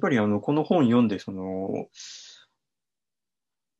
[0.00, 1.86] っぱりあのこの本読んでその、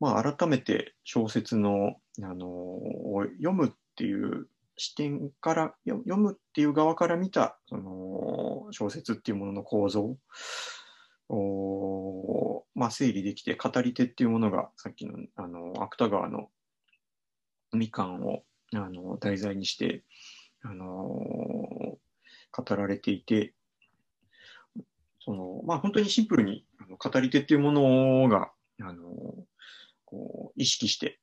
[0.00, 2.78] まあ、改めて小説のあの
[3.38, 4.46] 読むっていう
[4.76, 10.16] 視点から読むっていう側から見たその小説っていうものの構造
[11.30, 16.48] を、まあ、整理できて語り手っていうものがさっきのあの芥川の
[17.72, 18.42] みかんを
[18.74, 20.02] あの題材にして
[20.62, 23.54] あの語られていて
[25.20, 28.50] そのまあ本当にシンプルにあの語り手っていうものが
[28.82, 29.04] あの
[30.04, 31.20] こう意識して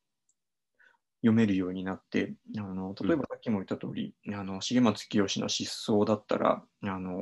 [1.22, 7.20] 読めるようになって、あの例えばさっきも言った通り、うん、あの重松清の失踪だったら、あの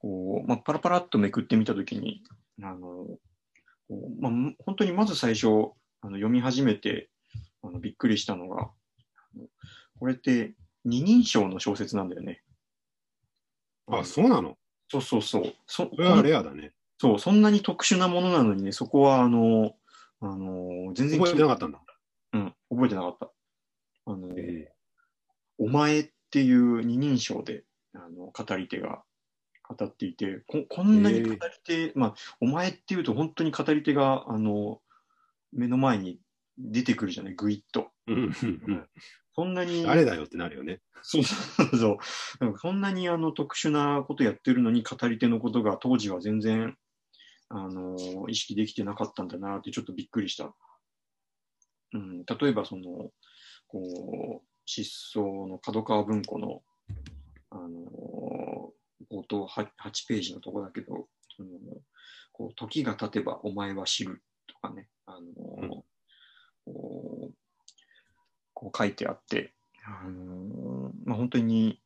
[0.00, 2.22] こうまあ、パラパラっとめくってみたときに、
[2.60, 3.18] あのこ
[3.90, 7.08] うまあ、本当にまず最初あの読み始めて
[7.62, 8.70] あのびっくりしたのが、
[10.00, 12.42] これって二人称の小説なんだよね。
[13.86, 14.58] あ、そうなの？
[14.94, 15.54] そうそうそう。
[15.66, 16.72] それはレアだね。
[16.98, 19.74] そう、そんなに特殊なものなのにね、そこはあの、
[20.20, 21.80] あの全然覚えてなかったんだ。
[22.32, 23.30] うん、覚えてなかった。
[24.06, 27.64] あの、えー、お前っていう二人称で、
[27.94, 29.02] あの、語り手が
[29.68, 34.80] 語っていて、ここんなに語り手、えー、まあ、お前っていうと本当に語り手が、あの、
[35.52, 36.18] 目の前に
[36.58, 37.90] 出てくるじゃない、ぐいっと。
[38.06, 38.86] そん
[39.54, 39.82] なに。
[39.82, 40.80] 誰だよってなるよね。
[41.02, 41.98] そうそうそ
[42.40, 42.58] う。
[42.58, 46.76] そんなにあの特殊なことやってるのに語り手のことが当時は全然
[47.48, 50.54] あの意識できてなかったんだなってちょっとびっくりした。
[51.92, 53.10] うん、例えばその
[53.66, 56.62] こう失踪の角川文庫の
[57.50, 58.72] あの
[59.10, 61.48] 冒頭 8, 8ページのとこだけどその
[62.32, 65.18] こう時が経てばお前は知るとかねあの、
[65.62, 65.68] うん、
[66.64, 67.32] こう
[68.64, 69.52] こう書いてあって、
[69.84, 71.80] あのまあ、本当に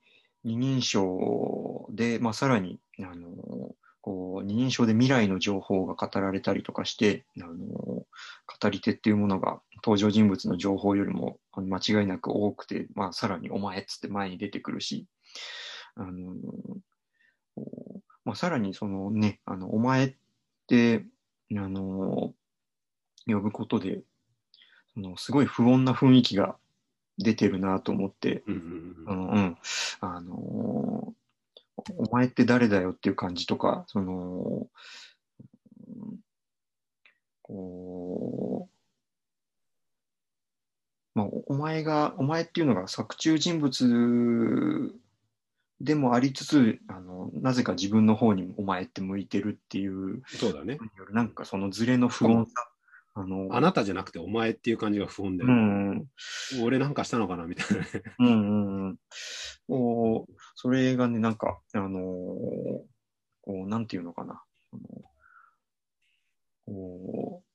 [0.45, 8.07] 二人称で、まあ、さらにあのこう二人称で未来の情報が語られたりとかしてあの語
[8.71, 15.07] り手っていうものが登場人物の情報よりも間違いなく多くて、まあ、さらにお前っつって前に出てくるし、
[15.97, 16.35] あの
[18.25, 20.15] まあ、さらにそのね、あのお前っ
[20.69, 21.05] て
[21.57, 22.35] あの
[23.27, 24.01] 呼ぶことで
[24.95, 26.57] そのすごい不穏な雰囲気が
[27.19, 28.43] 出てるなと思って、
[30.01, 31.15] あの
[31.97, 34.67] お前って誰だよっていう感じとか、その、
[37.43, 38.69] こ
[41.15, 44.95] う、まあ、お前が、お前っていうのが作中人物
[45.81, 50.79] でもありつつ、あの、なぜか自分の方にお前って向いてるっていう、そうだね。
[51.13, 52.71] なんかそのズレの不穏さ。
[53.21, 56.07] あのあなたじゃなくてお前っていう感じが不穏で、うん、
[56.63, 57.85] 俺なんかしたのかなみたいな
[58.21, 58.97] うんうんうん。
[59.69, 64.43] おそれがね、なんか、あのー、こう、なんていうのかな。
[64.73, 64.83] あの
[66.67, 67.49] こう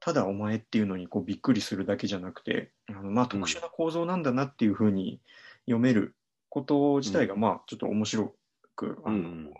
[0.00, 5.20] ただお前っていうのにこうびっくりするだけじゃなくて、あのまあ、特殊な構造なんだなっていうふうに
[5.66, 6.16] 読める
[6.48, 8.34] こと自体が、まあ、ちょっと面白
[8.74, 9.50] く、うん、あの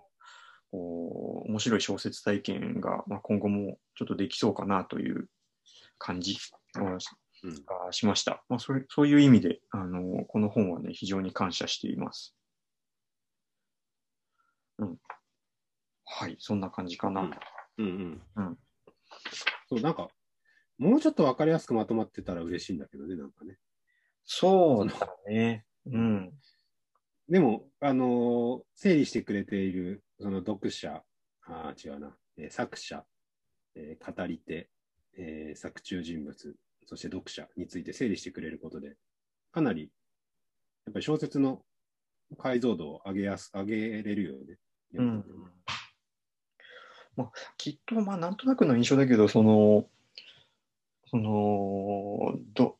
[0.73, 5.29] こう面白い小説体験が、まあ、今後もちょっとできそうかなという
[6.03, 6.37] 感じ
[7.65, 8.45] がしました。
[8.49, 12.35] まあ、それそういう意味であの、この本はね、非常に感謝しています。
[14.79, 14.97] うん、
[16.05, 17.31] はい、そんな感じかな。
[17.79, 18.59] うん、うん、うん。
[19.69, 20.09] そう、なんか、
[20.79, 23.59] もうちょっと分かりやすくまとまってたら嬉しいんだけどね、なんかね。
[24.25, 25.65] そうだね。
[25.87, 26.33] うん。
[27.29, 31.05] でも、あのー、整理してくれている、その読者、
[31.47, 33.05] あ違うな、えー、作者、
[33.77, 34.69] えー、語り手、
[35.17, 36.57] えー、作中人物、
[36.87, 38.97] そして読者について整理してくれることで、
[39.53, 39.91] かなり、
[40.87, 41.63] やっぱり小説の
[42.39, 44.59] 解像度を上げやす、上げれるよね。
[44.95, 45.25] うん。
[47.17, 49.87] まあ、きっと、まあ、なんとなくの印象だけど、その、
[51.11, 52.79] その、ど、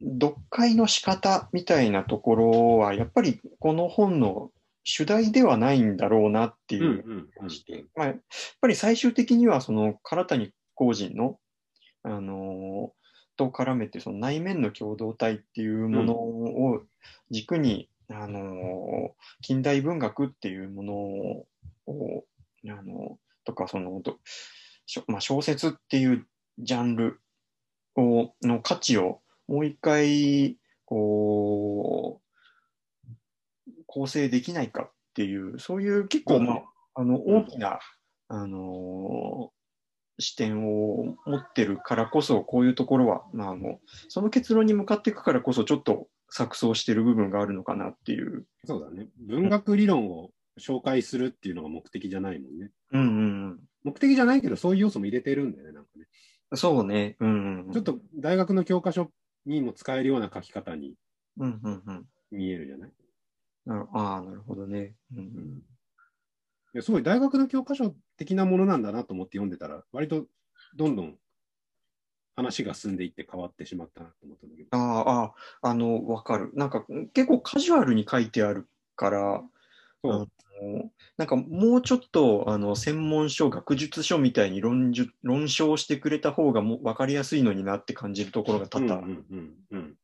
[0.00, 4.50] 読解の仕方みたいなところは、やっぱりこの本の
[4.84, 8.16] 主題ではないんだろうなっていう感じで、まあ、やっ
[8.60, 11.40] ぱり最終的にはその唐谷公人の、
[12.04, 12.92] あの
[13.36, 16.82] と絡めてその内面の共同体っていうものを
[17.30, 20.94] 軸に、うん、あの近代文学っていうもの
[21.92, 22.24] を
[22.68, 24.00] あのとかその
[25.08, 26.26] まあ、小説っていう
[26.58, 27.20] ジャンル
[27.96, 32.20] をの価値をもう一回こ
[33.06, 33.12] う
[33.86, 36.62] 構成できないかっていうそういう結構、まあ、
[36.94, 37.80] あの大きな、
[38.28, 39.50] あの
[40.18, 43.78] 視点を持ってるからこそ、こういうところは、まあ、あの
[44.08, 48.46] その結論に向かっていくからこそ、ちょっと錯綜してる部分があるのかなっていう。
[48.64, 49.08] そうだね。
[49.18, 52.70] 文学理論を紹介するっていうのが目的じゃないもんね。
[52.92, 53.06] ううんう
[53.54, 56.06] ん目的じゃないけど、そういう要素も入れてるんだよね、なんかね。
[56.50, 56.58] うん。
[56.58, 57.16] そうね。
[57.20, 57.72] うんうんうん。
[57.72, 59.10] ちょっと大学の教科書
[59.46, 60.94] にも使えるような書き方に
[61.38, 62.06] うんうんうん。
[62.30, 62.90] 見えるじゃない、
[63.64, 64.94] なるああ、なるほどね。
[65.12, 65.62] うんうん
[66.80, 70.26] すごい大学の教科書的なものなんだなと思って読んでたら、割と
[70.76, 71.18] どんどん
[72.36, 74.68] 話が進んでいって変わってしまったなと思ったんだけど。
[74.72, 75.24] ああ、あ
[75.62, 76.50] あ、あの、わかる。
[76.54, 79.42] なんか結構カジュアルに書いてあるから、
[80.04, 88.96] そうあのなんかもうちょっとあの専門書、学術書みたいに論述論証してくれた方がもう分かりやすいのになって感じるところが多々。
[88.96, 89.94] うんうんうんうん。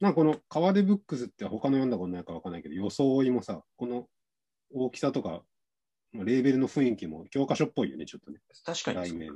[0.00, 4.06] なんかこの川出ブックスって他の読んだことないかわかんないけど、装いもさ、この
[4.72, 5.42] 大きさとか、まあ
[6.22, 8.38] レーベルの雰囲気も教科書っぽいよね、ちょっとね。
[8.64, 9.28] 確かにそうね。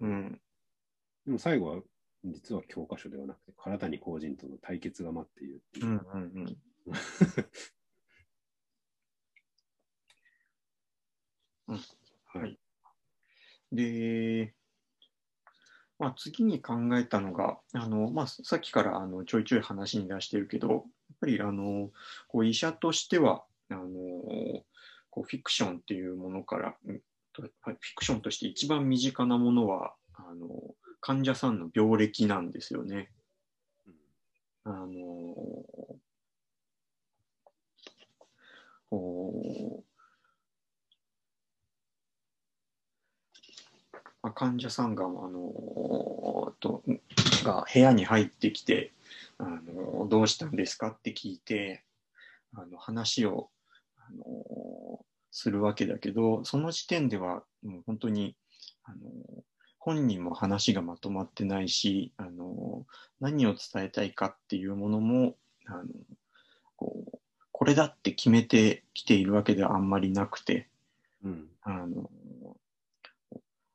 [0.00, 0.40] うん。
[1.26, 1.82] でも最後は
[2.24, 5.88] 実は教科書ではなくて、唐谷公人との対決が待っているっていうう。
[5.90, 6.56] んうん
[11.68, 11.80] うん。
[12.40, 12.58] はい。
[13.70, 14.54] で、
[15.98, 20.82] まあ、次に考えたのが、あのまあ、さっきからあのちょいちょい話に出してるけど、やっ
[21.20, 21.90] ぱりあの
[22.28, 23.88] こう医者としてはあの
[25.12, 27.00] こうフィクションっていうものから、うん
[27.34, 30.48] とフィクションとして一番身近なものはあの
[31.00, 33.10] 患者さんの病歴なんですよね。
[34.64, 34.88] あの
[38.90, 39.82] こ
[44.22, 46.82] まあ、患者さんが、あのと
[47.42, 48.92] が部屋に入ってきて、
[49.38, 51.82] あのどうしたんですかって聞いて
[52.54, 53.50] あの話を、
[54.12, 58.36] あのするわけだけどその時点ではもう本当に、
[58.84, 58.98] あの
[59.78, 62.86] 本人も話がまとまってないし、あの
[63.20, 65.36] 何を伝えたいかっていうものも
[65.66, 65.84] あの
[66.76, 67.18] こう
[67.50, 70.68] これだって決めてきているわけではあんまりなくて。
[71.24, 71.48] うん。
[71.62, 72.10] あの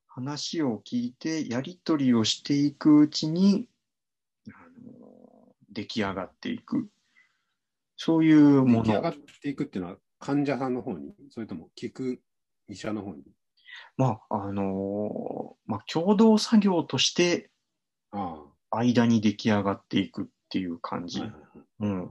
[0.08, 3.68] 話を聞いてやり取りをしていくうちに
[4.48, 6.90] あの出来上がっていく
[7.96, 12.22] そういうもの出来上がっていくっていうのは患者さんの方に、それとも聞く
[12.68, 13.24] 医者の方に？
[13.98, 17.52] まああのまあ、共同作業として
[18.12, 21.08] あ間に出来上がっていくっていう感あ。
[21.08, 21.22] じ、
[21.80, 22.10] うん、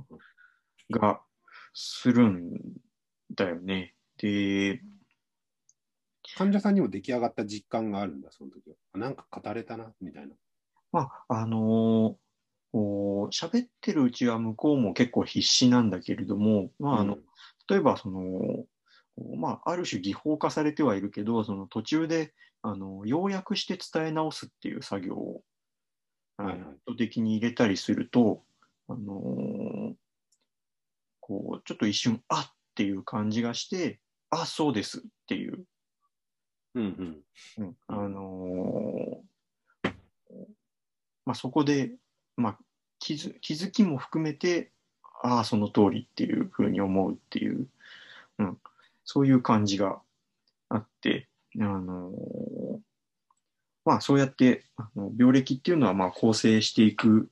[0.91, 1.21] が
[1.75, 2.51] するん
[3.35, 3.95] だよね。
[4.19, 4.81] で、
[6.37, 8.77] 患者さんにも出来上がった実感があるんだ、その時は。
[8.93, 10.35] あなんか語れたな、みたいな。
[10.93, 12.17] まあ、あのー
[12.75, 17.21] 喋ってるうちは向こうも結構必死なんだけれども、まあ、あのうん
[17.69, 18.65] 例えばその、
[19.37, 25.43] まあ、ある種技法化されてはいるけど、その途中であの要約して伝え直すっていう作業を、
[26.37, 26.59] はいはい
[26.89, 28.43] 意図的に入れたりすると、
[28.89, 29.95] あのー
[31.21, 33.99] こうちょっと一瞬、あっていう感じがして、
[34.31, 35.65] あ、そうですっていう、
[36.77, 36.85] うん
[37.59, 37.65] うん。
[37.65, 39.91] うんあのー
[41.25, 41.97] まあ、そこで、
[42.37, 42.59] まあ、
[43.01, 44.73] 気づ気づきも含めて、
[45.23, 47.67] ああ、その通りっていうふうに思うっていう、
[48.39, 48.59] うん、
[49.05, 50.01] そういう感じが
[50.69, 51.29] あって、
[51.59, 52.79] あのー
[53.85, 57.31] まあ、そうやってあの病歴っていうのはまあ構成していく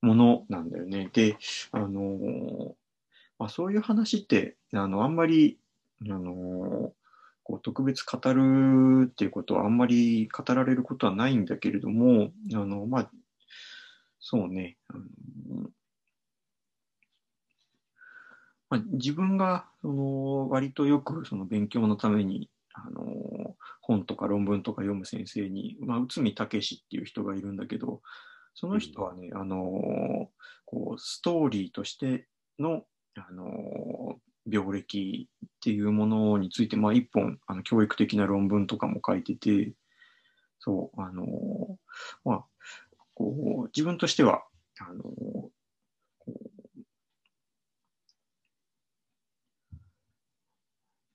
[0.00, 1.10] ものなんだよね。
[1.12, 1.36] で、
[1.72, 2.72] あのー
[3.38, 5.58] まあ、そういう話ってあのあんまり、
[6.02, 6.98] あのー
[7.48, 13.10] こう特別語るっていうことはあんまり語られることはないんだけれども、あのまあ、
[14.20, 15.70] そうね、あの
[18.70, 28.02] まあ、自分がその割とよくその勉強のためにあの本とか論文とか読む先生に、まあ、内海武史っていう人がいるんだけど、
[28.54, 30.30] その人はね、あの
[30.66, 32.26] こうストーリーとして
[32.58, 32.82] の、
[33.16, 34.16] あの
[34.50, 39.72] 病歴っていうものについて、まあ、一本あの教育的な論文とかも書いてて、
[40.60, 41.24] そう、あの
[42.24, 42.44] まあ、
[43.14, 44.42] こう自分としては、
[44.80, 45.50] あのこ
[46.26, 46.58] う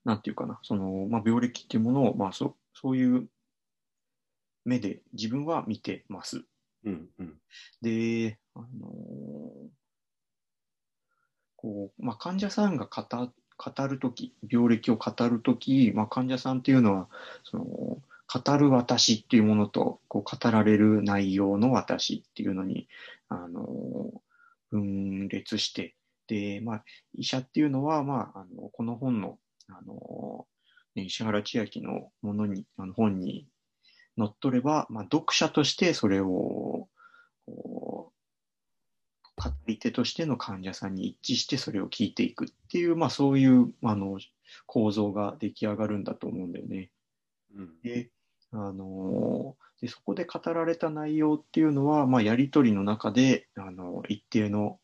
[0.06, 3.28] なんていうかな、その、まあ、病歴っていうものを、まあ、そそういう
[4.66, 6.44] 目で自分は見てます。
[6.86, 7.34] うんうん。
[7.82, 8.90] で、あの
[11.56, 17.10] こう、まあ、患者さんが語語るとき、病歴を語るとき、まあ、患者さんっていうのは、
[17.44, 22.88] その、語る私っていうものと、こう、語られる内容の私っていうのに、
[23.30, 24.22] あの
[24.70, 25.96] 分裂して、
[26.28, 26.84] で、まあ、
[27.16, 29.38] 医者っていうのは、まあ、あのこの本の、
[29.80, 30.48] あの
[30.96, 33.48] ね、石原千秋のものに、あの本に
[34.18, 36.88] 乗っ取れば、まあ、読者としてそれを、
[37.46, 44.20] こう語り手としての患者さんに一致してそれを聞いていくっていう、まあ、そういうあの
[44.68, 46.92] 構造が出来上がるんだと思うんだよね。
[47.56, 48.12] うんで、
[48.52, 54.80] あのーでそこで語られた内容っていうのは、まあ、やり取りの中で、あの一定の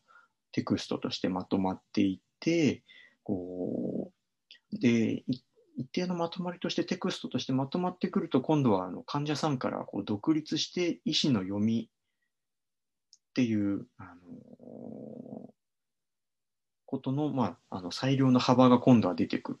[0.52, 2.82] テクストとしてまとまっていって、
[3.22, 4.19] こう、
[4.72, 5.42] で、い
[5.76, 15.50] 一定のまとまりとしてテクストとしてまとまってくると、今度はあの患者さんからこう独立して医師の読みっていう、あのー
[16.90, 19.58] ことの、まあ、あの裁量の幅が今度は出てくる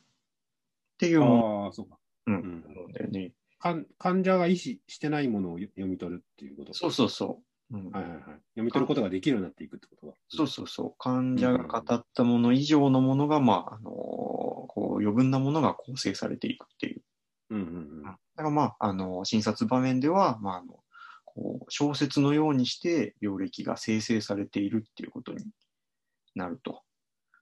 [0.98, 1.96] ていうものああ、そうか。
[2.26, 3.32] うんうんね。
[3.60, 7.40] 患患者が意思してないものを読み取るっていうことかそうそうそ
[7.70, 7.76] う。
[7.76, 8.22] うんはいはいはい。
[8.22, 10.18] 読み取ることができるようになっていくってことか。
[10.28, 10.94] そうそうそう。
[10.98, 17.02] 患者が語ったもの以上のものが、まあ、あのーこう余分なものが構成されていくっていう。
[17.50, 20.78] うんうんだからまあ、あの診察場面では、まあ、あの
[21.24, 25.44] こう小説のようにして病歴が生成されているっていうことに
[26.36, 26.82] なると。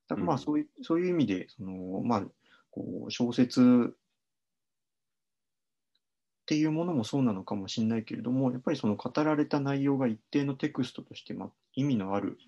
[0.08, 2.23] だからまうんあそういう、そういう意味で、そのまあ、
[2.70, 3.94] こう小説
[6.49, 12.38] っていうものもそうなのかもしれないけれども、やっぱりその語られた内容が一定のテクストとして、ま、意味のある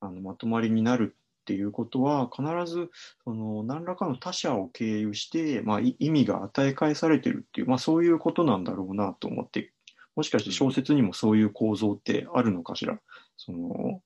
[0.00, 2.90] あのまとまりになるっていうことは、必ず
[3.22, 9.72] その何らかの他者を経由して、まあ、い意味が与え返されてるっていう、まあ、そういうことなんだろうなと思って、
[10.16, 12.98] もしかして小説にもそういう構造ってあるのかしら。
[13.36, 14.00] その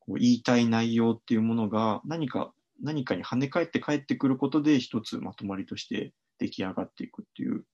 [0.00, 7.64] こう言いたい内容っていうものが何か何かに跳ね返って返ってくることで一つまとまりとして出来上がっていくっていう、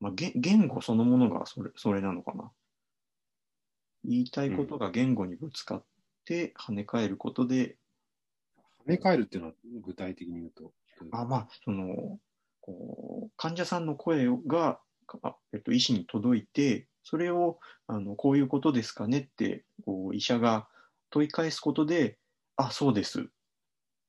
[0.00, 2.50] まあ、言言語そのものがそれそれなのかな。
[4.04, 5.84] 言いたいことが言語にぶつかっ
[6.24, 7.76] て跳ね返ることで、
[8.86, 10.72] 跳ね返るっていうのは具体的に言うと。
[11.12, 12.18] あまあ、その
[12.60, 14.80] こう患者さんの声が、
[15.22, 20.68] あえっと、医師に届いて、それをあのこういうことですかねってこう医者が
[21.10, 22.18] 問い返すことで、
[22.56, 23.20] あ、そうです。
[23.20, 23.24] っ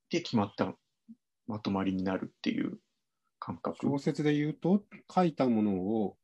[0.10, 0.74] て決まった。
[1.48, 2.80] まとまりになるっていう
[3.42, 3.76] 感覚。
[3.82, 4.84] 小説で言うと、
[5.14, 6.16] 書いたものを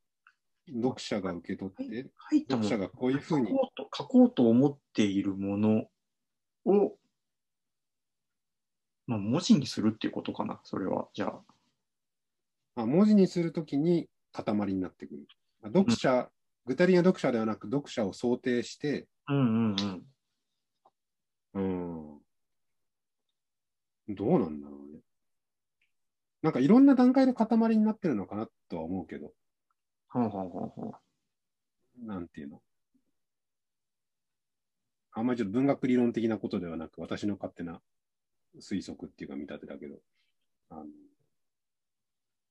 [0.67, 5.85] 読者が受け取って、書いた読者がこういうふうに書こうと書こうと思っているもの
[6.65, 6.95] を、
[9.07, 11.07] まあ、文字にするっていうことかな、それは。
[11.13, 11.27] じゃ
[12.75, 12.81] あ。
[12.83, 15.27] あ文字にするときに塊になってくる。
[15.63, 16.29] あ読者、
[16.65, 19.75] 具体的な読者ではなく、読者を想定して、うんうん
[21.53, 22.19] うん。
[24.09, 24.15] うん。
[24.15, 24.76] どうなんだろうね。
[26.47, 29.33] なんかいろんな段階で塊になってるのかなとは思うけど、
[30.07, 30.99] はあはあはあはあ。
[32.05, 32.61] なんていうの。
[35.11, 37.81] あんまりちょっと文学理論的なことではなく、私の勝手な
[38.61, 39.97] 推測っていうか見立てだけど、
[40.69, 40.85] あの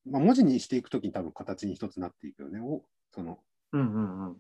[0.05, 2.61] まあ、文字にしていくときに多分形に一つなっていくよね。
[2.61, 2.83] お
[3.15, 3.39] その
[3.73, 4.37] うんうんうんうん。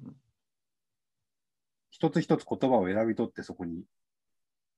[1.90, 3.84] 一つ一つ言葉を選び取ってそこに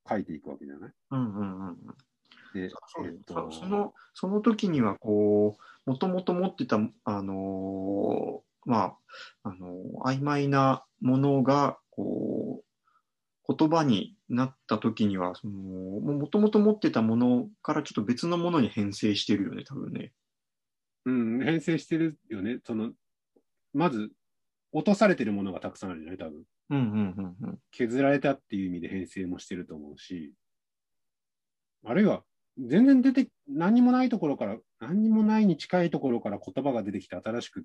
[0.08, 0.92] 書いていくわけじゃない？
[1.10, 1.76] うんうんうんうん。
[2.54, 8.96] で、そうえっとそそのその時にはこうもともと持ってたあのーま
[9.42, 12.62] ああのー曖昧なものがこ
[13.48, 20.12] う言葉になった時にはそのもともと持ってたものからちょっと別のものに編成してるよね多分ね。
[21.08, 22.58] うん、編成してるよね。
[22.66, 22.92] その、
[23.72, 24.10] まず、
[24.72, 26.42] 落とされてるものがたくさんあるじゃない多分。
[26.68, 27.58] うんうんうんうん。
[27.70, 30.34] 削られたっていう意味で編成もしてると思うし、
[31.86, 32.24] あるいは、
[32.58, 37.64] 全然出て、何にもないところから、何にもないに近いところから言葉が出てきて新しく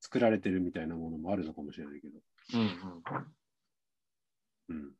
[0.00, 2.18] 作られてるみたいなものもあるのかもしれないけど。
[2.54, 3.26] うんうん
[4.68, 4.92] うん。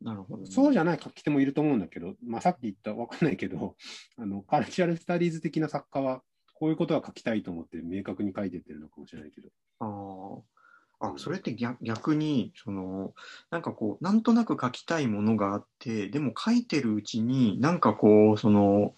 [0.00, 0.50] なるほど、ね。
[0.50, 3.76] そうじゃない書き手もいると思うんだけど、まあ、さっき言った、わかんないけど、
[4.16, 6.22] あの、カルチャルスタディーズ的な作家は、
[6.54, 9.48] こういうことは書きたいと思って明確に書いてってるのかもしれないけど。
[9.78, 10.59] あー
[11.02, 13.14] あ、それって逆逆に、その、
[13.50, 18.94] なんかこう、なんとなく書きたいものがあって、でも書いてるうちに、なんかこう、その、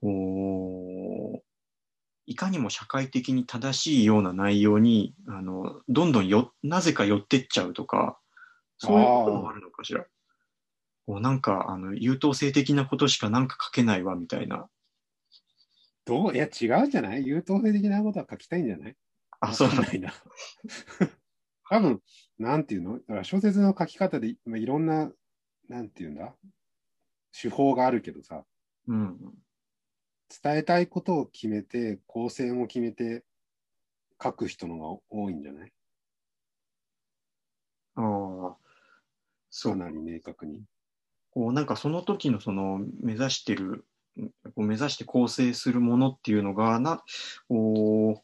[0.00, 1.44] こう、
[2.26, 8.18] いかにも社会的に正しいような内容に、あの、どんどんよ、なぜか寄ってっちゃうとか、
[8.78, 10.06] そういうこともあるのかしら。
[11.06, 14.68] こうなんか、あの、優等生的なことしかなんか書けないわ、みたいな。
[16.06, 17.26] どういや、違うんじゃない？
[17.26, 18.96] 優等生的なことは書きたいんじゃない？
[19.40, 20.12] あ、そうなんだ。
[21.68, 22.02] 多分、
[22.38, 22.98] なんていうの？
[23.00, 25.12] だから小説の書き方で、まあ、いろんな、
[25.68, 26.34] なんていうんだ？
[27.32, 28.44] 手法があるけどさ、
[28.86, 29.44] うん。
[30.42, 33.24] 伝えたいことを決めて、構成も決めて
[34.22, 35.72] 書く人のが多いんじゃない？
[37.96, 38.56] ああ、
[39.50, 39.72] そう。
[39.72, 40.64] かなり明確に。
[41.30, 43.86] こうなんかその時のその目指してる、
[44.44, 47.02] こう目指して構成するものっていうのが、な、
[47.48, 48.22] こ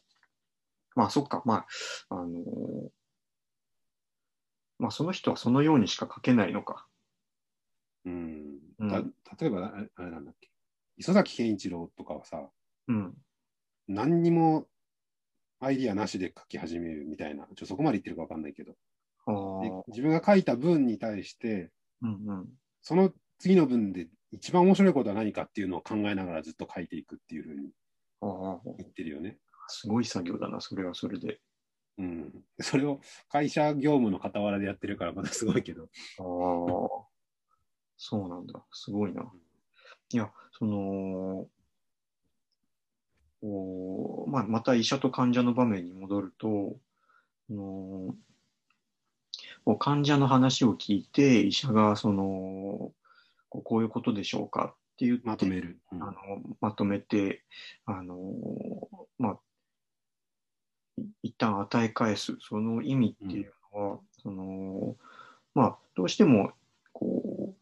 [0.95, 1.65] まあそっか、ま
[2.09, 2.29] あ、あの
[4.79, 6.87] まあその人はそのようにしか書けないのか。
[8.05, 8.59] うん。
[8.79, 10.49] うんた例えば、ああれなんだっけ。
[10.97, 12.49] 磯崎健一郎とかはさ、
[12.87, 13.13] うん。
[13.87, 14.67] 何にも
[15.59, 18.73] アイディアなしで書き始めるみたいな、ちょっとそこまで言ってるかわかんないけど、
[19.27, 19.31] あ
[19.63, 19.83] であ。
[19.87, 21.71] 自分が書いた文に対して、
[22.01, 22.49] うんうん。
[22.81, 27.69] その次の文で一番面白いことは何かっていうのを考えながらずっと書いていくっていうふうに。
[28.77, 29.37] 言ってるよね。
[29.71, 31.39] すごい作業だな、それはそれで。
[31.97, 32.43] うん。
[32.59, 35.83] それを会社業務の傍らでやってるからまたすごいけど。
[35.83, 37.11] ああ。
[37.97, 38.63] そうなんだ。
[38.71, 39.31] すごいな。
[40.13, 41.47] いや、その、
[43.43, 46.77] おまあ、また医者と患者の場面に戻ると、
[47.49, 48.15] あの
[49.77, 52.23] 患者の話を聞いて、医者がその
[53.49, 55.79] こうこういうことでしょうかって言ってまとめる。
[55.91, 56.13] うんあの
[56.59, 57.43] まとめて、
[57.85, 58.17] あの
[59.17, 59.37] まあ、い
[61.23, 64.95] 一旦与え返す、その意味っていうのは、その
[65.53, 66.53] まあ、どうしても
[66.93, 67.55] こう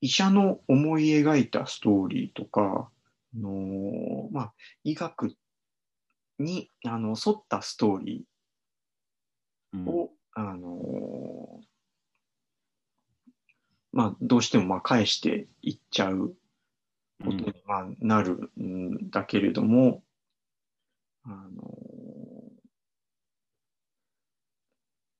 [0.00, 2.90] 医者の思い描いたストーリーとか、
[3.34, 4.52] あのまあ、
[4.84, 5.34] 医学
[6.38, 8.24] にあの沿ったストーリ
[9.72, 9.84] うん。
[9.86, 11.60] ーを、あの
[13.92, 16.34] まあ、どうしてもまあ返していっちゃう
[17.24, 20.02] ことにまあなるんだけれども、
[21.24, 21.62] あの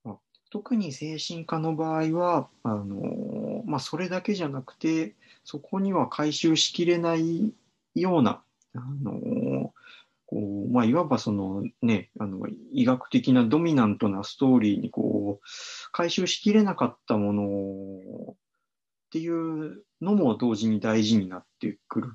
[0.05, 0.19] まあ、
[0.51, 5.15] 特に精神科の場合はあの、まあ、それだけじゃなくて
[5.45, 7.55] そこには回収しきれない
[7.95, 8.43] ような
[8.75, 9.73] あの
[10.27, 15.47] こう、まあ、いわばその、ね、あの医学的なドミナントなストーリーにこう
[15.93, 18.37] 回収しきれなかったものっ
[19.11, 22.13] ていうのも同時に大事になってくる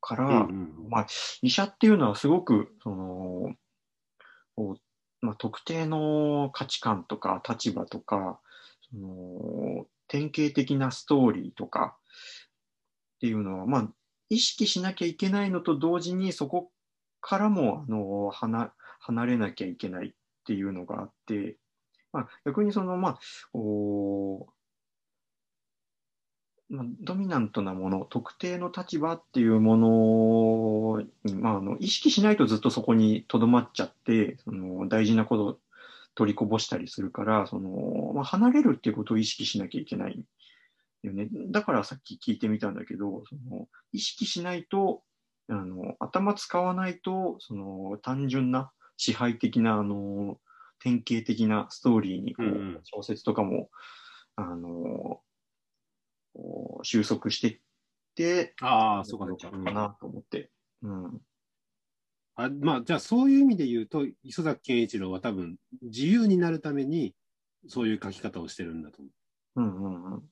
[0.00, 1.06] から、うんうんまあ、
[1.42, 3.54] 医者っていうのはすごくその
[5.22, 8.40] まあ、特定の価値観とか立場とか
[8.90, 11.96] その典型的なストーリーとか
[13.16, 13.88] っていうのは、まあ、
[14.28, 16.70] 意識しなきゃいけないのと同時にそこ
[17.20, 20.10] からもあの離離れなきゃいけないっ
[20.46, 21.56] ていうのがあって、
[22.12, 23.18] まあ、逆にその、まあ、
[23.54, 24.46] お
[26.70, 35.58] まあ、ドミナントなもの、特定の立場っていうものに、まあ、あの意識しないとずっとそこにとどまっちゃって、その大事なことを
[36.14, 40.24] 取りこぼしたりするから、そのまあ、離れるっていうことを意識しなきゃいけない
[41.02, 41.28] よね。
[41.50, 45.02] だからさっき聞いてみたんだけど、その意識しないと、
[45.48, 50.38] あの頭使わないと、その単純な支配的な、あの
[50.78, 53.70] 典型的なストーリーにこう、うんうん小説とかも、
[54.36, 55.20] あの
[56.82, 57.60] 収束していっ
[58.14, 59.50] て、ああ、そうかそうか。
[59.50, 60.50] かなと思って。
[60.82, 61.20] うん。
[62.36, 67.14] あまあ、じゃあそういう意味で言うと、磯崎健一郎は多分自由になるために
[67.66, 69.08] そういう書き方をしてるんだと思
[69.56, 69.62] う。
[69.62, 70.22] うんうんうん。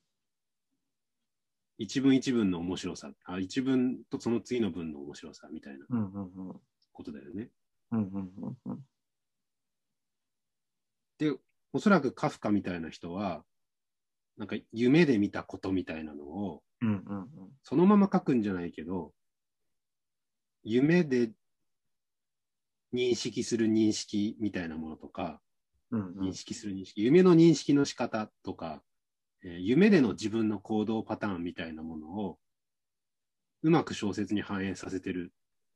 [1.79, 6.61] 一文一文の面白さ、あ一文とその次の文の面白さみたいなうんうんうん。
[6.93, 7.51] ことだよね。
[7.93, 8.79] うんうんうんうん。
[11.19, 11.37] で、
[11.73, 13.45] おそらくカフカみたいな人は、
[14.39, 17.29] なんか夢で見たことみたいなのを、うんうんうん。
[17.65, 19.13] そのまま書くんじゃないけど、
[20.63, 21.33] 夢で
[22.95, 25.41] 認識する認識みたいなものとか、
[25.91, 28.83] うんうん認識する認識、夢の認識の仕方とか、
[29.45, 32.39] えー夢での自分の行動パターンみたいなものを、
[33.63, 35.33] うまく小説に反映させてる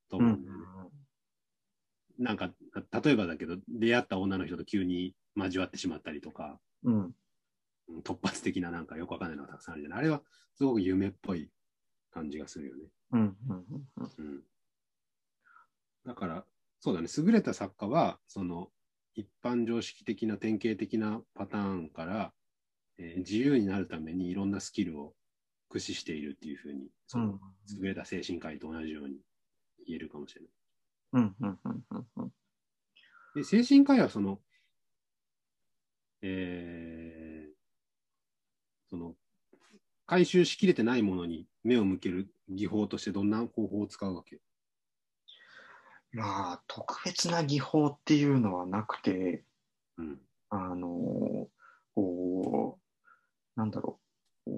[0.09, 0.91] とうんう思うんんだよね。
[2.19, 2.53] なんか、
[3.03, 7.15] 例えばだけど、出会った女の人と急に交わってしまったりとか、うん。
[7.95, 9.99] うん突発的ななんかよくわかんないのがたくさんあるじゃない。
[10.01, 10.23] あれは
[10.55, 11.51] すごく夢っぽい
[12.11, 12.85] 感じがするよね。
[13.13, 14.11] うんうんうんうん。
[14.19, 14.43] うん。
[16.05, 16.45] だから、
[16.81, 18.69] そうだね、優れた作家は、その、
[19.15, 22.33] 一般常識的な典型的なパターンから、
[22.99, 25.15] えー自由になるためにいろんなスキルを
[25.69, 27.39] 駆使しているっていうふうに、その
[27.79, 29.17] 優れた精神科医と同じように
[29.87, 30.51] 言えるかもしれない。
[31.13, 32.33] うんうんうんうんうん。
[33.35, 34.41] で精神科医はその、
[36.23, 37.12] えー
[38.93, 39.15] その、
[40.07, 44.39] 回収しきれてないものに目を向ける技法としてどんな方法を使うわけ？
[46.13, 49.45] まあ、特別な技法っていうのはなくて、
[49.97, 50.19] うん。
[50.51, 51.49] あの、
[51.95, 52.79] こ
[53.57, 53.99] う、なんだろ
[54.47, 54.51] う、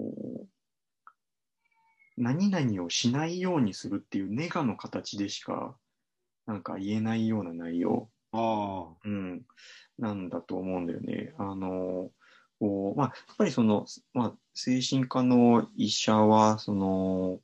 [2.17, 5.77] 何々をしないようにするっていうネガの形でしか、
[6.45, 8.95] なんか言えないような内容、ああ。
[9.05, 9.45] うん、
[9.97, 11.33] なんだと思うんだよね。
[11.37, 12.11] あの、
[12.65, 17.39] こう、まあ、やっぱりその、まあ、精神科の医者は、その、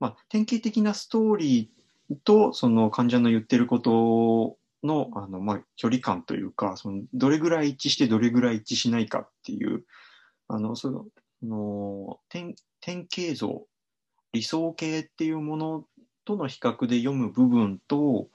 [0.00, 9.84] まあ、典型的なストーリーと、その患者の言ってることの、あの、まあ、距離感というか、その、どれぐらい一致してどれぐらい一致しないかっていう、
[10.48, 13.66] あの、その、典典型像、
[14.32, 15.84] 理想形っていうもの
[16.24, 18.28] との比較で読む部分と、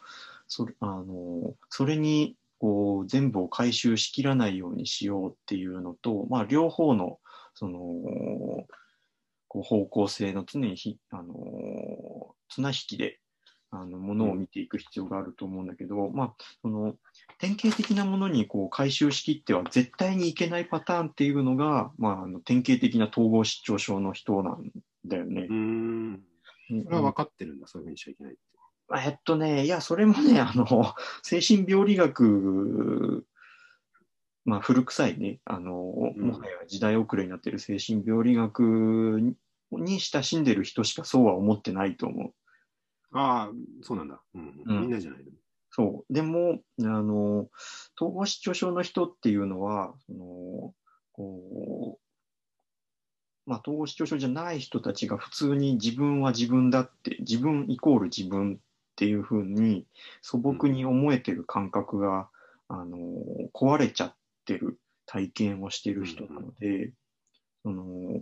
[0.48, 7.18] それあのそれにこう全部を回収しきらないようにしようっていうのと、まあ、両方の
[7.56, 7.80] その
[9.48, 11.34] こう方向性の常にひあの
[12.50, 13.18] 綱引きで
[13.72, 16.94] あのものを見ていく必要があると思うんだけど、まあ、その
[17.40, 24.72] 典型的なものにこう回収しきっては絶対にいけないパターンっていうのが、まあ、あの典型的な統合失調症の人なん
[25.06, 25.48] だよね。
[25.50, 26.22] うん。
[26.84, 28.42] それは分かってるんだ、そういうふうにしちゃいけないって。
[29.00, 33.26] えっとね、いや、それもね、 あの、精神病理学、
[34.44, 39.22] まあ、古臭いね、あの、うんもはや時代遅れになっている精神病理学
[39.72, 42.34] に親しんでる人しかそうは思ってないと思う。
[43.12, 43.52] ああ、
[43.82, 44.22] そうなんだ。
[44.34, 44.62] うん。
[44.66, 45.32] うんみんなじゃないの。
[45.70, 46.14] そう。
[46.14, 47.50] でも、あの、
[47.96, 50.74] 統合失調症の人っていうのは、その、
[51.14, 52.00] こ
[53.46, 58.60] う、まあ、統合失調症じゃない人たちが普通に自分は自分だって、自分イコール自分
[59.02, 59.88] っていうふうに
[60.22, 62.30] 素朴に思えてる感覚が、
[62.68, 62.98] あの、
[63.52, 66.94] 壊れちゃってる体験をしてる人なので、
[67.64, 68.22] その、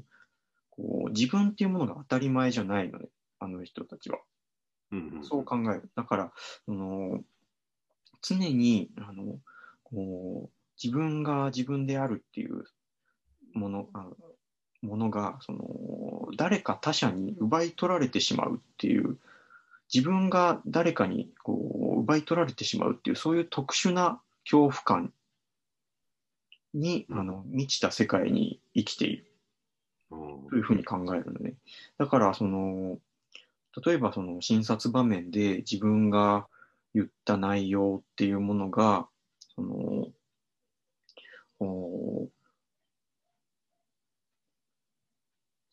[0.70, 4.20] こう、自分っていうものが当たり前じゃないのね、あの人たちは。
[4.92, 5.24] うんうん。
[5.26, 5.90] そう考える。
[5.98, 6.32] だから、
[6.66, 7.26] その
[8.22, 9.38] 常にあの
[9.84, 10.50] こう
[10.82, 12.64] 自分が自分であるっていう
[13.54, 14.08] ものあ
[14.82, 19.18] ものがその誰か他者に奪い取られてしまうっていう
[19.94, 25.14] 自分が誰かにこう奪い取られてしまうっていうそういう特殊な恐怖感
[26.74, 29.26] に、うんあの満ちた世界に生きている。
[30.12, 31.54] うんというふうに考えるのね。
[31.98, 32.98] だから、その、
[33.86, 36.48] 例えばその診察場面で自分が
[36.96, 39.08] 言った内容っていうものが、
[39.56, 40.08] その、
[41.60, 42.30] お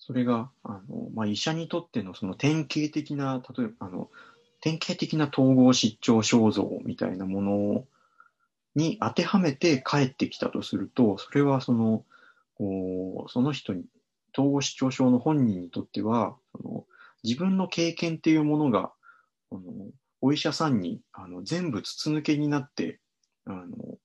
[0.07, 4.09] それが、あの、まあ、医者にとってのその典型的な、例えば、あの、
[4.61, 7.85] 典型的な統合失調症像みたいなもの
[8.77, 12.05] に当てはめて帰ってきたとすると、それはその、
[12.57, 13.85] こうその人に、
[14.33, 16.85] 統合失調症の本人にとっては、その
[17.25, 18.93] 自分の経験っていうものが、
[19.51, 19.61] あの
[20.21, 23.01] お医者さんにあの全部筒抜けになって、
[23.47, 23.99] あの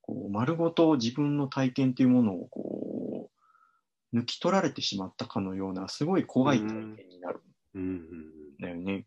[0.00, 2.73] こう丸ごと自分の体験っていうものをこう
[4.14, 7.42] 抜き取られてしまったかのような、すごい怖い体験になる。
[7.78, 9.06] んだよね。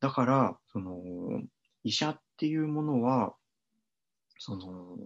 [0.00, 1.00] だから、その
[1.82, 3.34] 医者っていうものは、
[4.38, 4.98] その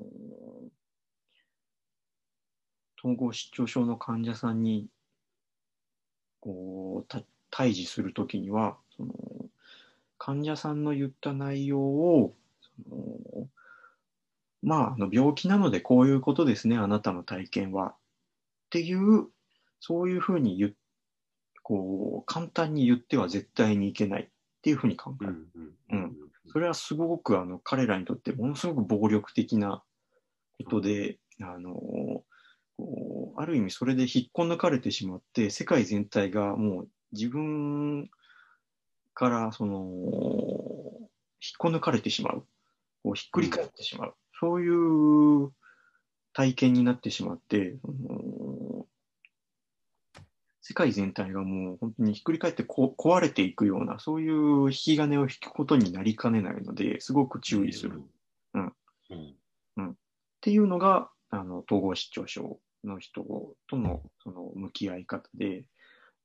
[2.98, 4.88] 統合失調症の患者さんに
[6.40, 9.14] こうた対峙するときにはその
[10.18, 13.46] 患者さんの言った内容をその
[14.62, 17.94] まああの病気なのでこういうことですねあなたの体験は
[18.68, 19.26] っていう
[19.80, 20.72] そういうふうに言っ
[21.62, 24.28] こう簡単に言っては絶対にいけないっ
[24.62, 25.48] ていうふうに考える。
[25.90, 26.16] うん
[26.50, 29.82] それはすごくあの彼らにとってものすごく暴力的な
[30.64, 31.74] ことで、あの
[32.78, 38.08] こうある意味それで引っこ抜かれてしまって世界全体がもう自分
[39.12, 39.82] からその
[41.42, 42.46] 引っこ抜かれてしまう。
[43.02, 45.52] こうひっくり返ってしまう、そういう
[46.32, 48.47] 体験になってしまって、その
[50.68, 57.96] 世界全体がもう本当にひっくり返ってこ壊れていくような、そういう引き金を引くことになりかねないので、すごく注意する。
[57.96, 58.02] っ
[58.52, 58.74] うん。
[59.78, 59.96] うん。
[60.42, 63.24] ていうのが、あの統合失調症の人
[63.66, 65.64] とのその向き合い方で、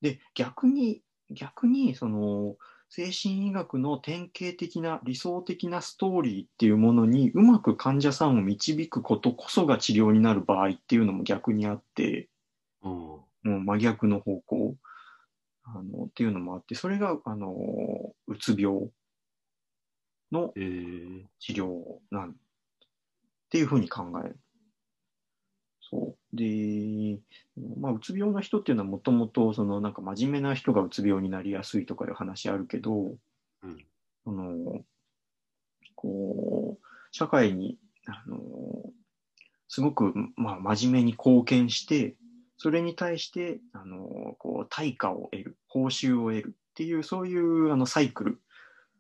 [0.02, 2.58] で、逆に、逆に、その、
[2.90, 12.28] 精神医学の典型的な理想的なストーリーっていうものにうまく患者さんを導くことこそが治療になる場合っていうのも逆にあって、
[12.84, 14.76] うんもう真逆の方向
[15.64, 17.56] あのっていうのもあって、それが、あの、
[18.28, 18.90] うつ病
[20.32, 22.34] のえー治療なんっ
[23.50, 24.40] ていうふうに考える。
[25.82, 26.36] そう。
[26.36, 27.20] で、
[27.78, 33.16] まあ、うつ病の人っていうのはもともと、そのなんか真面目な人がうつ病になりやすいとかいう話あるけど、
[33.62, 33.86] うん
[34.24, 34.86] その、
[35.96, 37.78] こう、社会に、
[38.08, 38.40] あの、
[39.68, 42.16] すごく、まあ、真面目に貢献して、
[42.58, 48.42] それに対して、あの、こう、対価を得る、報酬を得るっていう、そういう、あの、サイクル、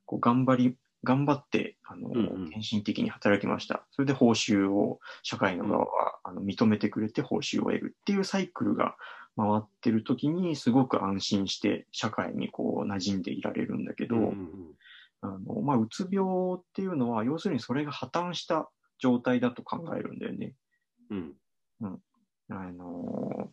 [0.06, 2.50] こう、頑張り、頑張って、あの、うんうん。
[2.50, 3.86] 献身的に働きました。
[3.92, 8.96] それで報酬を社会の側は、あの認めてくれて報酬を得るっていうサイクルが
[9.36, 14.50] 回ってる時に、すごく安心して社会にこう馴染んでいられるんだけど、うんうん
[15.24, 20.54] あの、まあ、うつ病っていうのは、要するにそれが破綻した状態だと考えるんだよね。
[21.10, 21.34] うん
[22.50, 23.52] あの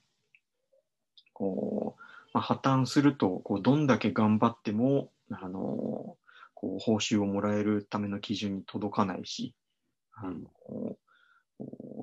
[1.40, 2.00] こう、
[2.34, 6.16] まあ、破綻すると、こう、どんだけ頑張っても、あの、
[6.54, 9.54] こう、報酬をもらえるための基準に届かないし、
[10.12, 10.96] あの、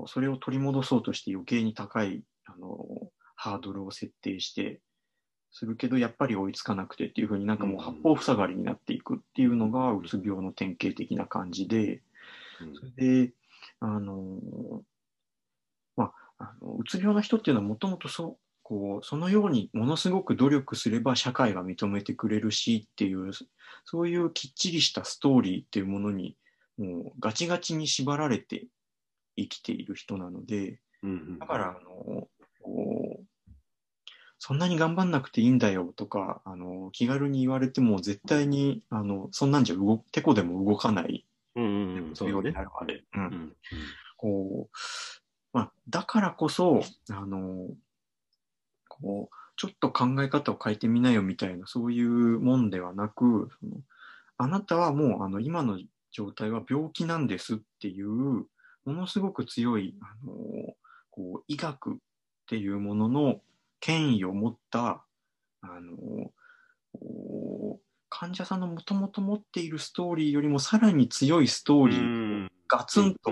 [0.08, 4.82] それを取り戻そうとして余計に高い、あの、ハードルを設定して、
[5.52, 12.02] するけど、やっぱり追いつかなくてっていうふうになんかもう八方塞がりになっていくっていうのが、うつ病の典型的な感じで、
[12.58, 13.34] それで、
[13.80, 14.82] あの、ま
[16.38, 23.32] あ、あのうつ病の人っていうのはもともとそう、こう、そのようにものすごく努力すれば社会が認めてくれるしっていう、
[23.86, 26.36] そういうきっちりしたストーリーっていうものに、
[26.78, 28.68] もうガチガチに縛られて
[29.38, 32.28] 生きている人なので、うんうんだから、あの、
[34.40, 41.26] そんなに頑張んなくていいんだよとか、あの、気軽に言われても絶対に、あの、そんなんじゃ動、てこでも動かない。
[41.56, 41.62] う
[42.86, 43.04] で。
[43.16, 43.24] うん。
[43.24, 43.54] うん。
[44.18, 44.78] こう、
[45.58, 47.68] まあ、だからこそ、あの、
[48.88, 52.08] こう、ちょっと考え方を変えてみなよみたいな、そういう
[52.40, 53.82] もんではなく、その
[54.38, 55.80] あなたはもう、あの、今の
[56.12, 58.48] 状態は病気なんですっていう、も
[58.86, 60.76] のすごく強い、あの、
[61.10, 61.98] こう、医学っ
[62.48, 63.42] ていうものの
[63.80, 65.04] 権威を持った、
[65.62, 66.30] あの、
[68.10, 73.32] 患者さんのもともと持っているストーリーよりもさらに強いストーリーをガツンと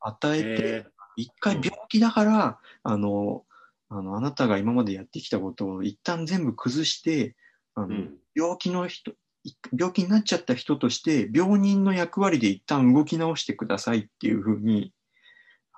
[0.00, 0.86] 与えて、え
[1.16, 3.44] 一回病気だから、あの、
[3.88, 7.34] あの、あなたが今までやってきたことを一旦全部崩して、
[7.74, 9.12] あの、ーうん病気の人、
[9.44, 14.92] い病気になっちゃった人として、病人の役割で一旦動き直してくださいっていうふうに、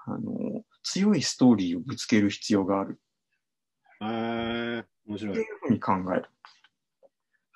[0.07, 2.99] あの、強いストーリーをぶつける必要がある
[4.01, 5.47] えー、面白いっていう。
[5.61, 6.25] ふうに考える。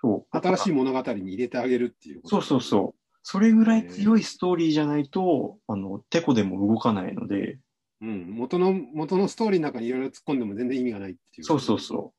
[0.00, 0.38] そう。
[0.38, 0.72] 新しいい。
[0.72, 3.02] 物語に入れてあげるっていうことそうそうそう。
[3.24, 7.58] それぐらい強いストーリーじゃないと、あの、てこでも動かないので、
[8.02, 8.30] うん。
[8.32, 11.44] 元の、元のストーリーの中にいろいろ突っ込んでも全然意味がないっていう。
[11.44, 12.12] そうそうそ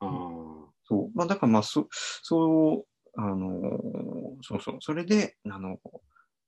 [0.00, 0.04] う。
[0.04, 0.72] ああ。
[0.84, 1.16] そう。
[1.16, 4.76] まあ、だからまあ、そ、そう、あのーそうそう。
[4.80, 5.78] それで、あの、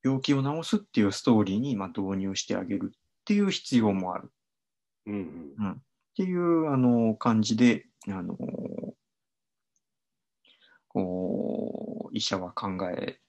[0.03, 4.33] 病気を治すっていうストーリーに、まあ、導入してあげるっていう必要もある。
[5.07, 5.73] うんうん。
[5.73, 5.77] っ
[6.17, 8.93] ていう、あの、感じで、あのー
[10.89, 13.21] こう、医者は考え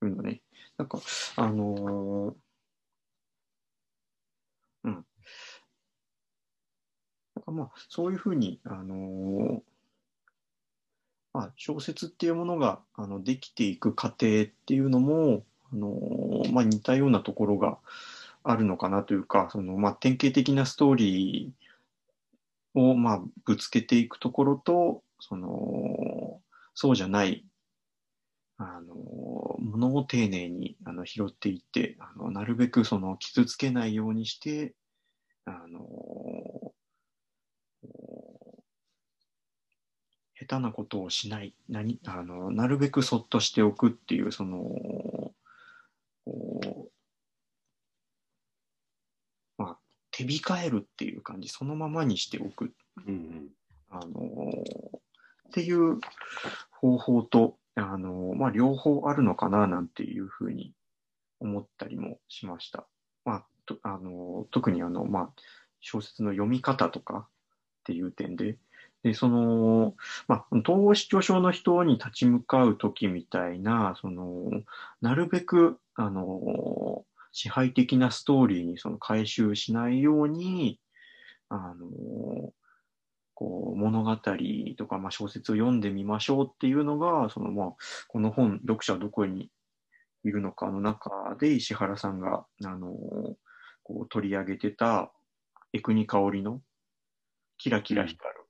[0.00, 0.42] るのね。
[0.78, 1.00] なんか、
[1.36, 2.34] あのー
[4.84, 4.92] うん。
[7.34, 9.62] なんかまあ、そういうふうに、あのー
[11.32, 17.78] まあ、小説っていうものが、あの、できていく過程っていうのも、あのーまあ、似たようなところが
[18.44, 26.40] あるのかなというか、その、まあ、典型的なストーリーを、まあ、ぶつけていくところと、その、
[26.74, 27.44] そうじゃない、
[28.58, 34.74] あの、ものを丁寧にあの拾っていって、あの、なるべくその傷つけないようにして、
[35.44, 36.72] あの、
[40.34, 44.58] 下手なことをしない、何、あの、なるべくそっとしておくっていう、その、
[46.24, 46.90] こう、
[49.58, 49.78] まあ、
[50.10, 52.72] 手控えるっていう感じ、そのままにしておく
[53.06, 53.48] うんうん。
[53.90, 54.20] あの
[55.48, 56.00] っていう
[56.70, 60.74] 方法と、あのまあ、両方あるのかななんていうふうに
[61.40, 62.86] 思ったりもしました。
[63.24, 65.28] まあ、とあの特にあの、まあ、
[65.80, 68.58] 小説の読み方とかっていう点で、
[69.02, 69.94] でその、
[70.28, 74.50] まあ、統合失調症の人に立ち向かうときみたいな、その、
[75.00, 80.78] なるべく、あの支配的なストーリーにその回収しないように、
[81.48, 82.52] あの
[83.42, 84.16] こう物語
[84.76, 87.70] とか、まあ、小説を読んでみましょうっていうのが、そのまあ、
[88.06, 89.50] この本、読者はどこに
[90.22, 92.92] いるのかの中で石原さんが、あの
[93.82, 95.10] こう取り上げてた
[95.72, 96.60] エクニカオリの
[97.58, 98.40] キラキラ光る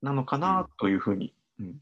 [0.00, 1.74] なのかなというふうに、うん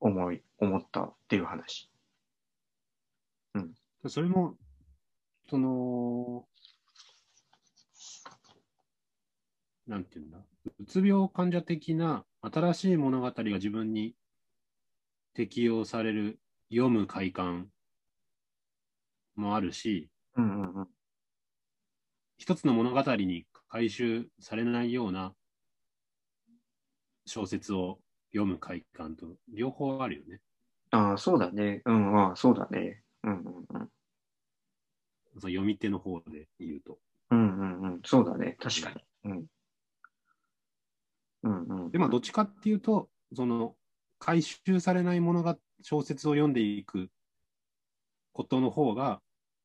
[0.00, 1.90] 思い、思ったっていう話。
[3.54, 3.72] うん
[4.06, 4.54] それも、
[5.48, 6.44] その、
[9.90, 10.38] なんていうんだ、
[10.78, 14.14] うつ病患者的な新しい物語が自分に
[15.34, 16.38] 適用される
[16.70, 17.66] 読む快感
[19.34, 20.88] もあるし、うんうんうん。
[22.38, 25.34] 一つの物語に回収されないような
[27.26, 27.98] 小説を
[28.32, 30.40] 読む快感と両方あるよね。
[30.92, 31.82] ああ、そうだね。
[31.84, 33.02] うん、ああ、そうだね。
[33.24, 33.88] うんうんうん。
[35.32, 36.98] その読み手の方で言うと。
[37.30, 38.00] うんうんうん。
[38.04, 38.56] そうだね。
[38.60, 39.04] 確かに。
[39.24, 39.46] うん。
[41.42, 41.90] うんうん。
[41.90, 43.74] で、まあ、どっちかっていうと、その、
[44.18, 47.10] 回収されないものが、小説を読んでいく
[48.32, 49.22] ことの方が、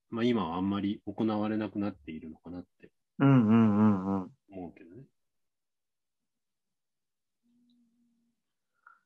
[0.10, 4.32] まあ、今はあんまり行われなくなっているのかなってうんうんうんうん。
[4.52, 5.04] 思うけどね。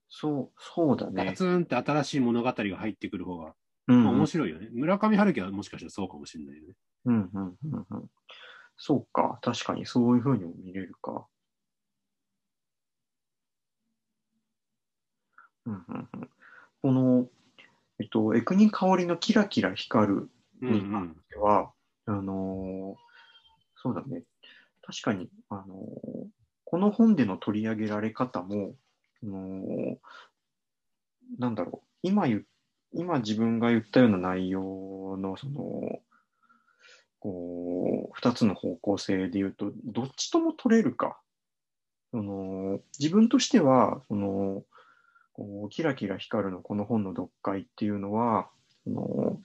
[0.09, 1.25] そう、そうだね。
[1.25, 3.53] ガツンって新しい物語が入ってくる方が、
[3.87, 4.69] うんまあ面白いよね。
[4.71, 6.73] 村上春樹はもしかしたらそうかもしれないよね。
[7.05, 8.09] うんうんうんうん。
[8.77, 11.27] そうか、確かにそういうふうにも見れるか。
[15.69, 16.29] うんうんうん、
[16.81, 17.27] この、
[17.99, 20.29] えっと、エクニカオリのキラキラ光る
[20.61, 21.17] うんうん。
[21.29, 21.71] では、
[22.05, 23.09] あのー
[23.81, 24.23] そうだね。
[24.81, 26.27] 確かに、あのー
[26.65, 28.75] この本での取り上げられ方も、
[29.23, 29.97] あのー
[31.37, 32.45] なんだろう、今言う、
[32.93, 35.99] 今自分が言ったような内容の、その、
[37.19, 41.19] こう、二つの方向性で言うと、どっちとも取れるか。
[42.11, 44.63] その、自分としては、その、
[45.39, 48.49] こうキラキラ光るのこの本の読解っていうのは、
[48.83, 49.41] その、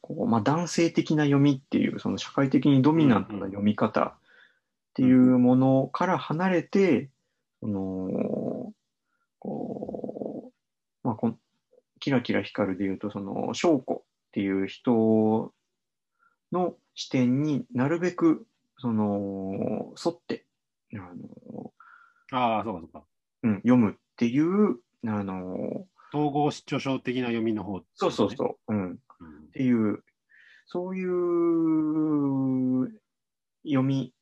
[0.00, 4.12] こうまあ、男性的な読みっていう、その社会的にドミナントな読み方っ
[4.94, 7.10] ていうものから離れて、
[7.60, 8.72] その、
[9.38, 10.50] こ
[11.04, 11.38] う、まあ、こん
[12.00, 15.52] キラキラ光るで言うと、その、翔子っていう人
[16.50, 20.44] の視点になるべく、その、沿って、
[20.94, 21.72] あの、
[22.32, 23.04] ああ、そうかそうか。
[23.42, 29.48] うん、読むっていう、あの、統合失調症的な読みの方、そうそうそう、うん、っうん。
[29.50, 30.04] ていう、
[30.66, 33.00] そういう
[33.64, 34.12] 読み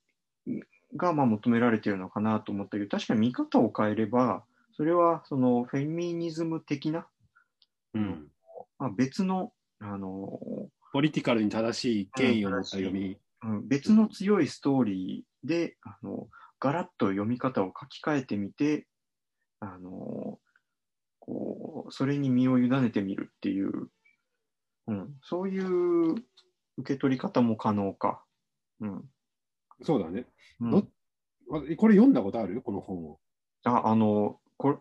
[0.96, 4.44] がまあ求められているのかなと思ったけど、確かに見方を変えれば、
[4.76, 7.08] それはそのフェミニズム的な、
[7.94, 8.28] うん。
[8.78, 10.38] まあ、別の、あの、
[10.92, 13.18] ポリティカルに正しい権威を持った読み。
[13.42, 16.28] うん、別の強いストーリーで、あの、
[16.60, 18.86] ガラッと読み方を書き換えてみて、
[19.60, 20.38] あの、
[21.18, 23.90] こう、それに身を委ねてみるっていう、
[24.86, 26.22] うん、そういう受
[26.84, 28.24] け取り方も可能か。
[28.80, 29.04] うん。
[29.82, 30.26] そうだね。
[30.60, 30.88] うん
[31.50, 32.60] これ読んだことある？
[32.60, 33.18] この本を。
[33.64, 34.76] あ、あの、これ、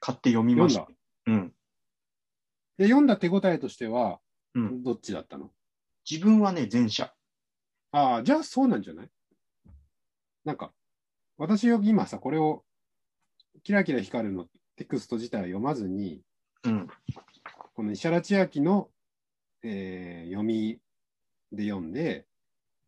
[0.00, 0.80] 買って読みました。
[0.80, 1.44] 読んだ。
[1.44, 1.54] うん。
[2.76, 4.18] で、読んだ手応えとしては、
[4.56, 4.82] うん。
[4.82, 5.52] どっちだったの？
[6.10, 7.14] 自分はね、前者。
[7.92, 9.10] ああ、じゃあそうなんじゃない？
[10.44, 10.72] なんか、
[11.36, 12.64] 私は今さ、これを、
[13.62, 16.22] キラキラ光るのテクスト自体を読まずに、
[16.64, 16.88] うん。
[17.74, 18.88] この石原千秋の、
[19.62, 20.78] えー読み
[21.52, 22.26] で読んで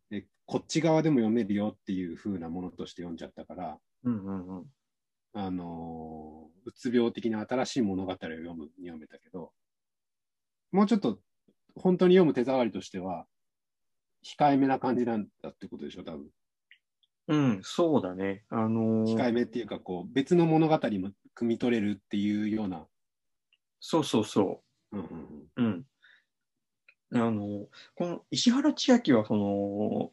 [0.09, 4.65] で、こっち側でも読めるよっていう風なものとして読んじゃったから、うんうんうん。
[5.33, 9.51] あのーうつ病的な新しい物語を読むに読めたけど、
[10.71, 11.19] もうちょっと
[11.75, 13.25] 本当に読む手触りとしては、
[14.23, 16.29] 控えめな感じなんだってことでしょ、多分。
[17.27, 18.45] うん、そうだね。
[18.49, 20.79] あのー控えめっていうか、こう、別の物語も
[21.35, 22.87] 汲み取れるっていうような。
[23.79, 24.97] そうそうそう。
[24.97, 25.05] うん
[25.55, 25.85] うんうん。
[27.13, 30.11] あの、この石原千秋は、その、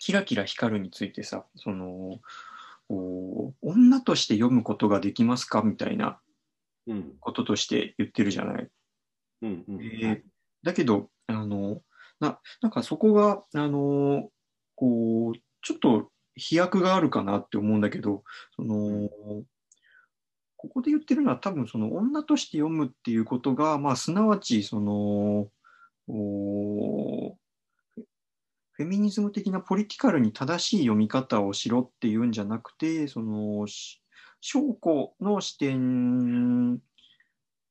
[0.00, 2.20] キラキラ光るについてさ、その、
[2.88, 6.20] こう女として読むことができますかみたいな
[6.86, 6.96] うん。
[6.96, 8.68] うんこととして言ってるじゃない。
[9.42, 10.22] うんうんえー
[10.64, 11.82] だけど、あの、
[12.20, 14.30] な、なんかそこが、あの、
[14.76, 18.24] こう、ちょっと飛躍があるかなって思うんだけど、
[18.56, 19.08] その、
[20.56, 25.48] ここで言ってるのは多分その女として読むっていうことが、まあ、すなわち、その、
[26.08, 27.36] お
[28.72, 34.02] フェミニズム的なポリティカルに正しい読み方をしろっていうんじゃなくて、その、し
[34.40, 36.80] 証拠の視点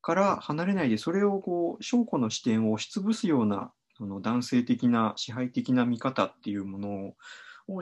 [0.01, 7.15] から離れないで、それをこう、証拠の視点を押しつぶすような、その男性的な支配的な見方っていうものを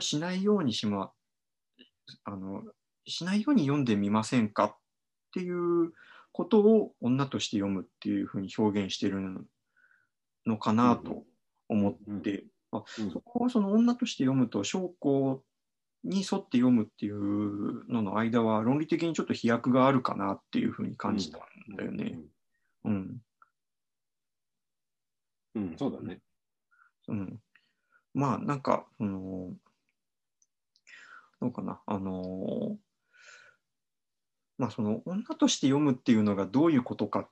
[0.00, 1.10] しないようにしま、
[2.24, 2.62] あの、
[3.06, 4.76] しないように読んでみませんかっ
[5.32, 5.92] ていう
[6.32, 9.20] ことを女として読むっていうふうに表現してる
[10.46, 11.24] のかなと
[11.68, 15.42] 思って、あうんそこをその女として読むと証拠
[16.04, 22.20] に沿って読むっていうのの間は論理的にちょっと飛躍があるかなっていうふうに感じたんだよね。
[22.84, 22.90] うん。
[22.92, 23.22] うん。
[25.54, 26.20] うん、そうだね。
[27.08, 27.40] うん。
[28.14, 29.50] まあなんか、その、
[31.40, 32.76] どうかな、あの、
[34.58, 37.28] まあその女として読むっていうのがどういうことかっ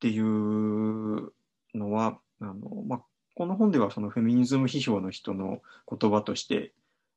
[0.00, 1.32] ていう
[1.74, 3.02] のは、あの、まあ
[3.34, 6.74] この本ではそのフェミニズム批評の人の言葉として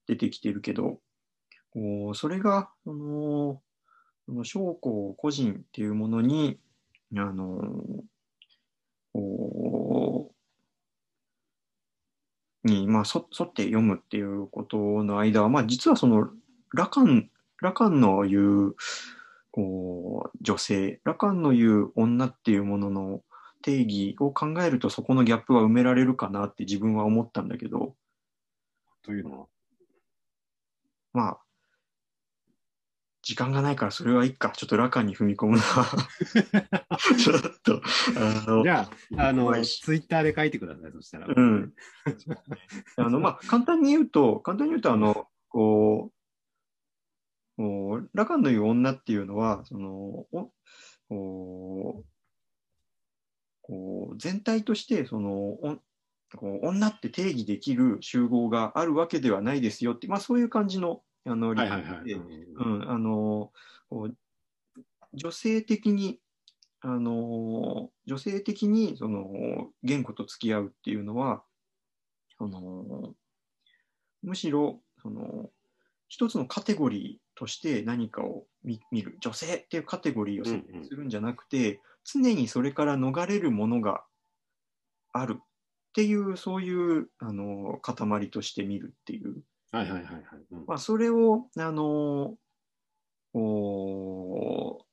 [0.08, 1.00] 出てきてるけど、
[1.72, 3.62] こうそれが、その、
[4.28, 6.60] その将校個人っていうものに、
[7.18, 7.60] あの、
[9.14, 9.75] こう
[12.66, 16.30] に、まあ、そ沿って読むっていうことの間は、まあ、実はその、
[16.74, 17.30] ラカン、
[17.62, 18.76] ラカンの言う、
[19.52, 23.22] こう、女性、ラカンの言う女っていうものの
[23.62, 27.96] 定義を考えると、そこのギャップは埋められるかなって自分は思ったんだけど、
[29.04, 29.40] というの？
[29.42, 29.48] は。
[31.14, 31.38] まあ、
[33.26, 34.54] 時間がないからそれはいいか。
[34.56, 35.64] ちょっとラカンに踏み込むな。
[37.18, 37.82] ちょっと、
[38.18, 41.28] あのじ、ゃあ、あの、ツイッターで書いてください、そしたら。
[41.36, 41.74] うん。
[42.98, 46.16] あの、まあ、簡単に言うと、簡単に言うと、あの、こう、
[47.58, 49.90] こうラカンの言う女っていうのは、その、
[50.32, 50.52] お
[51.10, 52.06] こう、
[53.64, 55.78] こう全体として、その、お
[56.36, 63.52] こう女って定義できる集合があるわけではないですよって、まあ、そういう感じの、あの、うん、あの、
[65.14, 66.20] 女性的に、
[66.82, 71.44] あの、女性的に、その、言語と付き合うっていうのは、
[72.38, 73.16] その、
[74.22, 75.50] むしろ、その、
[76.08, 84.06] 一つのカテゴリーとして何かを見見る、女性っていうカテゴリーを設定するんじゃなくて、常にそれから逃れるものが
[85.12, 85.44] あるっ
[85.94, 89.42] ていう、そういう、あの、塊として見るっていう、
[89.72, 90.24] はいはいはいはい。
[90.52, 92.38] うんまあ、それを、あの、
[93.34, 94.86] こう、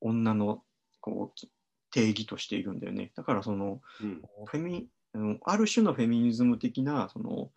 [0.00, 0.62] 女の
[1.00, 1.50] こうき
[1.90, 3.12] 定義としているんだよね。
[3.16, 4.88] だから、その、うんフェミ
[5.44, 7.50] ある種のフェミニズム的な、その、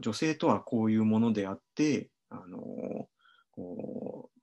[0.00, 3.08] 女性とはこういうものであって、あの、
[3.52, 4.40] こう、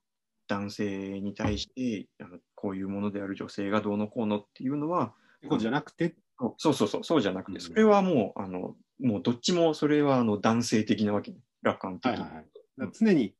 [0.48, 6.16] 男性に対してあのこういうものである女性がどうのこうのっていうのは、ってことじゃなくて、
[6.58, 11.38] そうそうそう、そうじゃなくて、うんそれはもう、あの、もうどっちもそれはあの男性的なわけね。
[11.62, 12.20] 楽観的に。
[12.20, 12.46] はいはい
[12.94, 13.34] 常に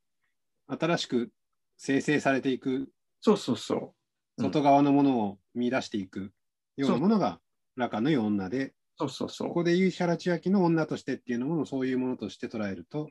[0.69, 1.31] 新しく
[1.79, 2.89] 生成されていく
[3.21, 3.81] そうそうそう。
[3.81, 3.93] うん
[4.39, 6.33] 外側のものを見出していく
[6.77, 7.39] ようなものが
[7.77, 9.49] ラカのいう女で、そうそうそう。
[9.49, 13.11] ここで言う石原千秋の女としてっていうのもそういうものとして捉えると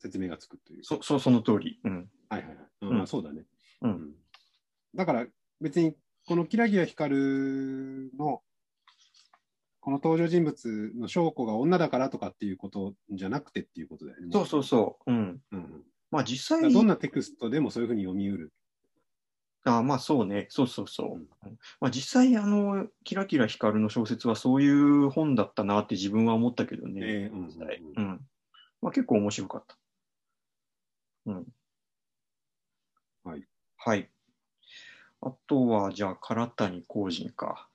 [0.00, 0.84] 説明がつくという。
[0.84, 1.80] そそう、その通り。
[1.84, 2.10] うん。
[2.28, 2.56] はいはいはい。
[2.82, 3.44] うんうんまあそうだね。
[3.82, 4.14] うんうん
[4.94, 5.26] だから
[5.60, 5.94] 別に
[6.26, 8.42] このキラキラ光るの
[9.88, 14.28] この登場人物の証拠が女だからとかっていうことじゃなくてっていうことだよね。
[14.30, 15.10] そうそうそう。
[15.10, 15.18] うん。
[15.18, 18.52] うんうんまあ実際どんなテクストでもそういうふうに読みうる。
[19.64, 20.46] あまあそうね。
[20.50, 21.12] そうそうそう。
[21.14, 27.00] うんまあ実際、あの、キラキラ光るの小説はそういう本だったなって自分は思ったけどね。
[27.02, 27.50] ええうんう
[27.96, 28.20] うんん。
[28.82, 29.78] まあ結構面白かった。
[31.24, 31.46] うん。
[33.24, 33.42] はい。
[33.78, 34.10] はい。
[35.22, 37.70] あとは、じゃあ、唐谷公人か。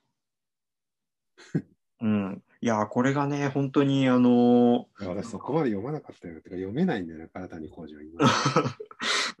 [2.04, 2.42] うん。
[2.60, 6.34] いやー、これがね、本当に、あのいや私そこまで読まなかったよ。
[6.42, 8.20] てか読めないんだよね、唐谷浩二は今。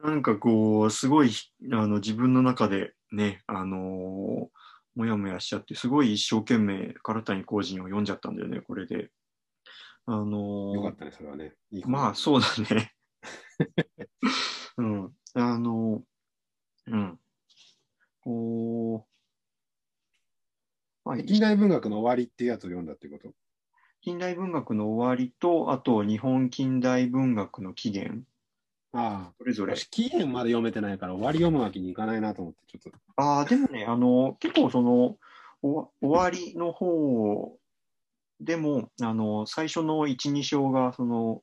[0.10, 1.30] なんかこう、すごい、
[1.72, 4.48] あの、自分の中でね、あのー
[4.96, 9.10] もやもやしちゃって、すごい一生懸命、唐谷公人を読んじゃったんだよね、これで。
[10.06, 11.52] あのーよかったね、それはね。
[11.70, 12.94] いい本まあ、そうだね。
[14.78, 15.12] うん。
[15.34, 16.02] あの、
[16.86, 17.18] うん。
[18.20, 19.06] こ
[21.04, 23.32] う、まあ、近代文学の終わりっていうやつを読んだってこと？
[24.02, 28.22] 近代文学の終わりと、あと日本近代文学の起源、
[28.92, 29.32] ああ。
[29.38, 29.76] それぞれ。
[29.76, 32.98] 私、期限まで読めてないから終わり読むわけにいかないなと思って、ちょっと。
[33.16, 35.16] ああ、でもね、あの、結構その、
[35.62, 37.56] お終わりの方
[38.40, 41.42] でも、あの、最初の1、2章が、その、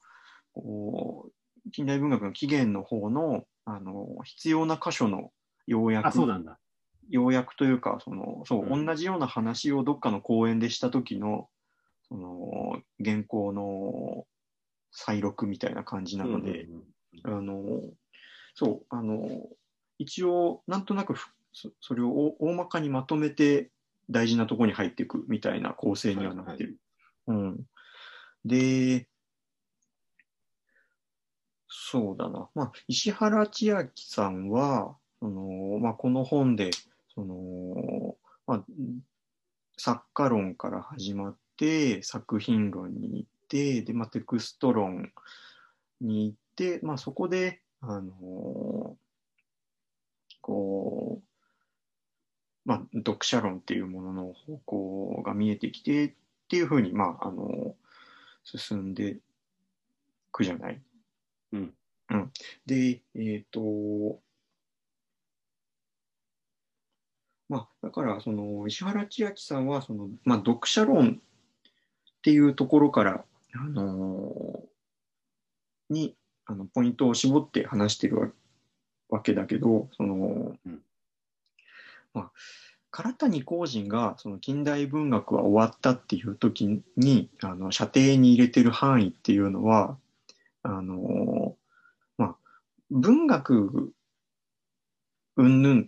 [1.71, 5.31] 近代文学の起源の方の、あの、必要な箇所の
[5.65, 6.59] 要約あ、そうなんだ。
[7.11, 11.49] 要約というか、その、そう、うん同じような話をどっかの講演でした時の、
[12.07, 14.25] その、原稿の
[14.91, 16.81] 再録みたいな感じなので、うんうんうん
[17.23, 17.81] あの、
[18.55, 19.47] そう、あの、
[19.99, 23.71] 一応、なんとなくふそそれを大大まかにまとめて
[24.09, 26.77] 大事なところに入っていくみたいな構成にはなってる。
[27.27, 27.65] うん。
[28.45, 29.07] で、
[31.67, 32.49] そうだな。
[32.55, 36.71] まあ、石原千秋さんは、そのまあ、この本で、
[37.13, 38.65] その、まあ、
[39.77, 45.11] 作家論から始まって、作品論に行って、で、まあ、テクスト論
[45.99, 48.97] に行って、まあ、そこで、あの
[50.41, 51.27] こう、
[52.65, 56.13] まあ、読者論っていうものの方向が見えてきてっ
[56.47, 57.75] ていうふうに、まあ、あの
[58.43, 59.19] 進んでい
[60.31, 60.81] くじゃない？
[61.53, 61.73] うん。
[62.11, 62.31] うん。
[62.65, 64.19] で、えっ、と、
[67.51, 74.63] まあ、だから、その、石原千秋さんは、その、まあ、読者論っていうところから、あの
[75.89, 78.29] に、あの、ポイントを絞って話してるわ
[79.09, 80.81] わけだけど、その、うん。
[82.13, 82.31] まあ、
[82.89, 89.97] 唐谷公人が、その、近代文学は終わったっていう時に、あの、射程に入れてる範囲っていうのは、
[90.63, 91.57] あの
[92.17, 92.35] まあ、
[92.91, 93.91] 文学
[95.35, 95.85] 云々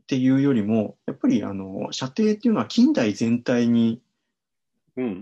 [0.00, 4.02] っていうよりも、やっぱりあの射程っていうのは近代全体に
[4.96, 5.12] うんうん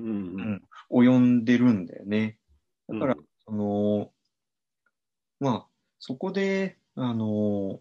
[0.41, 0.63] うん。
[0.91, 2.39] 及んでるんだよね。
[2.89, 4.13] だから、うんその、
[5.41, 5.67] まあ、
[5.99, 7.81] そこで、あの、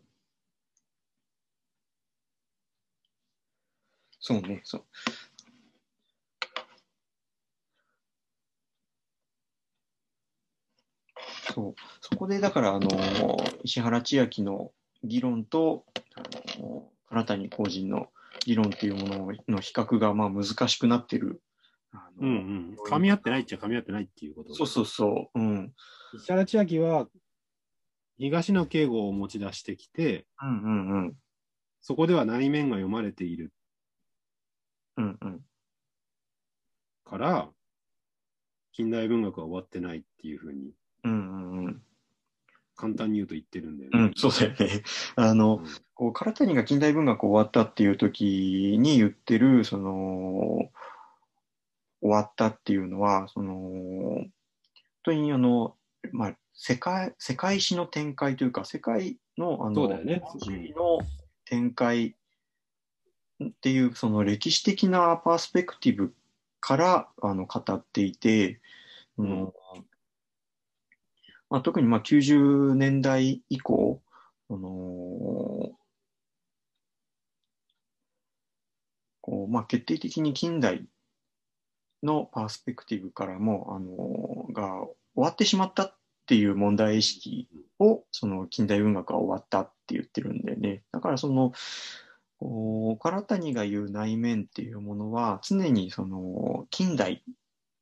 [4.20, 4.86] そうね、そう。
[11.54, 12.90] そう、そこでだから、あの、
[13.64, 14.72] 石原千秋の
[15.04, 15.86] 議論と、
[16.16, 16.22] あ
[16.60, 18.10] の、唐谷公人の
[18.46, 21.42] 議論っていうものの比較が、まあ難しくなってる。
[22.20, 22.78] うんうん。
[22.88, 24.54] 噛み合ってないっちゃ噛み合ってないっていうこと。
[24.54, 25.74] そうそうそう、うん。
[26.14, 27.08] 石原千秋は、
[28.18, 31.14] 東野敬吾を持ち出してきて、うんうんうん。
[31.82, 33.52] そこでは内面が読まれている
[34.98, 35.42] うんうん。
[37.04, 37.50] から、
[38.74, 40.72] 近代文学は終わってないっていうふうに、
[41.04, 41.84] うんうんうん。
[42.82, 44.84] 簡単に言うと言ってるんだよねうん。、そうだよね。
[45.16, 45.64] あの、
[45.94, 50.72] こう、唐谷が近代文学終わったっていう時に言ってる、その、
[52.02, 54.32] 終わったっていうのは、その、本
[55.04, 55.76] 当にあの、
[56.12, 60.24] まあ、世界、世界史の展開というか、世界の、あの、ね
[60.76, 61.00] の
[61.46, 62.16] 展開
[63.44, 66.16] っていう、その歴史的なパースペクティブ
[66.60, 68.60] から、あの、語っていて、
[69.16, 69.54] その
[71.52, 74.02] まあ、特にまあ90年代以降、
[74.50, 75.72] その
[79.20, 80.88] こうまあ、決定的に近代
[82.04, 85.96] のパースペクティブからも、あのが終わってしまったっ
[86.26, 87.50] ていう問題意識
[87.80, 90.84] をその近代文学は終わったって言ってるんだよね。
[90.94, 91.52] だからその
[92.40, 97.20] こう唐谷が言う内面っていうものは常にその近代っ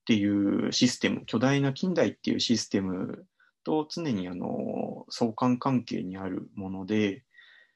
[0.05, 0.27] てい
[0.67, 3.27] うシステム巨大な近代っていうシステム
[3.63, 7.23] と常にあの相関関係にあるもので、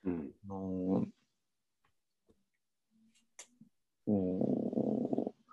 [0.06, 0.32] うん。
[0.46, 1.06] あの
[4.06, 5.44] こう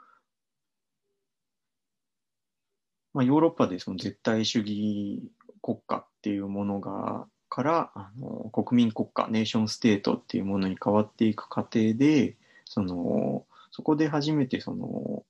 [3.12, 5.20] まあ、ヨーロッパでその絶対主義
[5.62, 15.24] 国家っていうものがからあの国民国家ネーションステートっていうものに変わっていく過程でそのそこで初めてその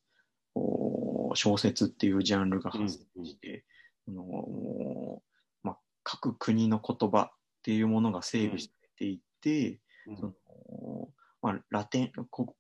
[1.35, 2.85] 小説っていうジャンルが発
[3.15, 3.65] 生して、
[4.11, 5.23] その
[5.63, 7.31] まあ、各国の言葉っ
[7.63, 9.81] ていうものが整備されていって、
[10.19, 11.09] その
[11.43, 12.55] まあ、ラテンこ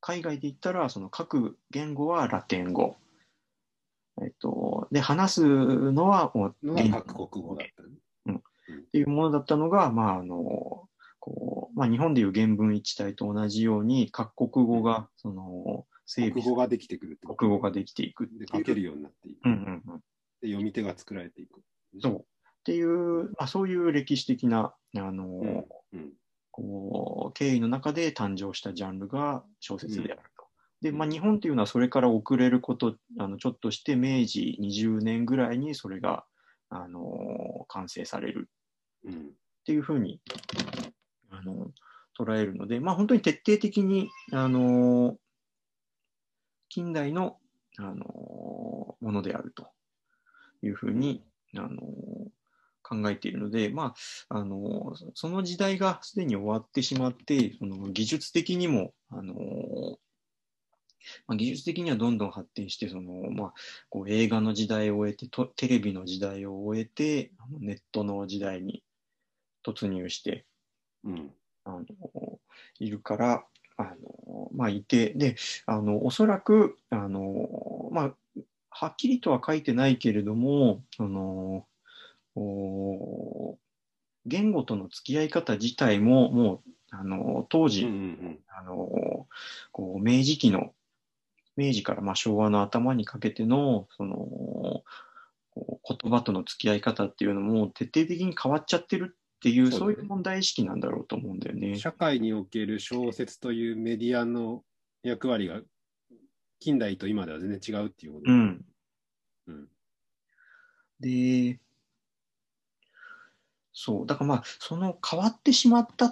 [0.00, 2.96] 海外で言ったらその各言語はラテン語、
[4.22, 8.40] えっと、で話すのはもう各国語だったね。
[8.70, 10.88] っていうものだったのが、まああの
[11.20, 18.40] こうまあ、日本でいう原文一体と同じように各国語がその整備国語ができてくる国語ができていくっていう。
[18.40, 19.46] で書けるようになっていく。
[19.46, 20.00] うんうんうん、
[20.40, 21.60] で読み手が作られていく。
[22.00, 22.12] そう。
[22.18, 22.24] っ
[22.64, 26.12] ていう、まあ、そういう歴史的なあの、うんうん。
[26.50, 30.46] こう経緯の中で誕生したジャンルが小説であると。
[30.82, 36.24] で、まあ、日本っていうのはそれから遅れることあのちょっとして明治20年ぐらいにそれが
[36.68, 38.48] あの完成される。
[39.04, 39.12] うん。
[39.12, 39.16] っ
[39.64, 40.20] ていうふうに
[41.30, 41.70] あの
[42.18, 45.16] 捉えるので、まあ、本当に徹底的にあの
[46.68, 47.38] 近代の
[47.78, 49.68] あのものであると
[50.62, 51.22] いうふうに
[51.56, 51.80] あの
[52.82, 53.94] 考えているので、ま
[54.28, 59.34] あ、あのその時代がすでに終わってしまってその技術的にもあの、
[61.26, 63.52] まあ、技術的にはどんどん発展してその、まあ、
[63.90, 68.82] こう映画の時代を終えてとテレビの時代を終えてネットの時代に
[69.66, 70.46] 突入して
[71.04, 71.30] うん。
[71.64, 71.84] あの
[72.78, 73.44] いるから
[73.76, 75.36] あの、まあ、いてで
[75.66, 78.14] あのおそらくあの、まあ、
[78.80, 81.66] はっきりとは書いてないけれどもその
[82.36, 83.58] お
[84.24, 86.60] 言語との付き合い方自体ももう
[86.90, 89.26] あの当時、うんうんあの
[89.72, 90.72] こう明治期の
[91.56, 94.82] 明治からまあ昭和の頭にかけてのその
[95.56, 101.76] 言葉との付き合い方っていうのも徹底的に変わっちゃってるっていうそうだねそういう問題意識なんだろうと思うんだよね。
[101.78, 104.62] 社会における小説というメディアの
[105.02, 105.60] 役割が
[106.60, 108.30] 近代と今では全然違うっていうこと。
[108.30, 108.64] うん、
[109.46, 109.68] うん
[111.00, 111.60] で
[113.72, 116.10] そうだからまあその変わってしまった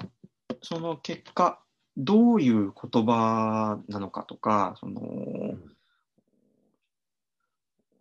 [0.62, 1.60] その結果
[1.96, 5.00] どういう言葉なのかとかその、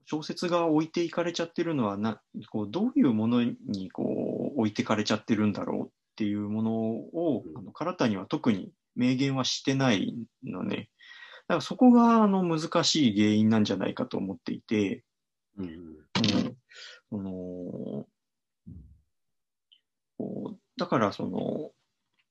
[0.05, 2.21] 小説が置いていかれちゃってるのはな
[2.51, 10.89] こうどういうものにこう置いてかれちゃってるんだろうっていうものを、うんあの唐谷は特に明言はしてないのね。
[11.47, 15.03] だからそこがあの難しい原因なんじゃないかと思っていて、
[15.57, 16.55] うんうん。
[17.11, 18.05] の
[20.17, 21.71] こうだからその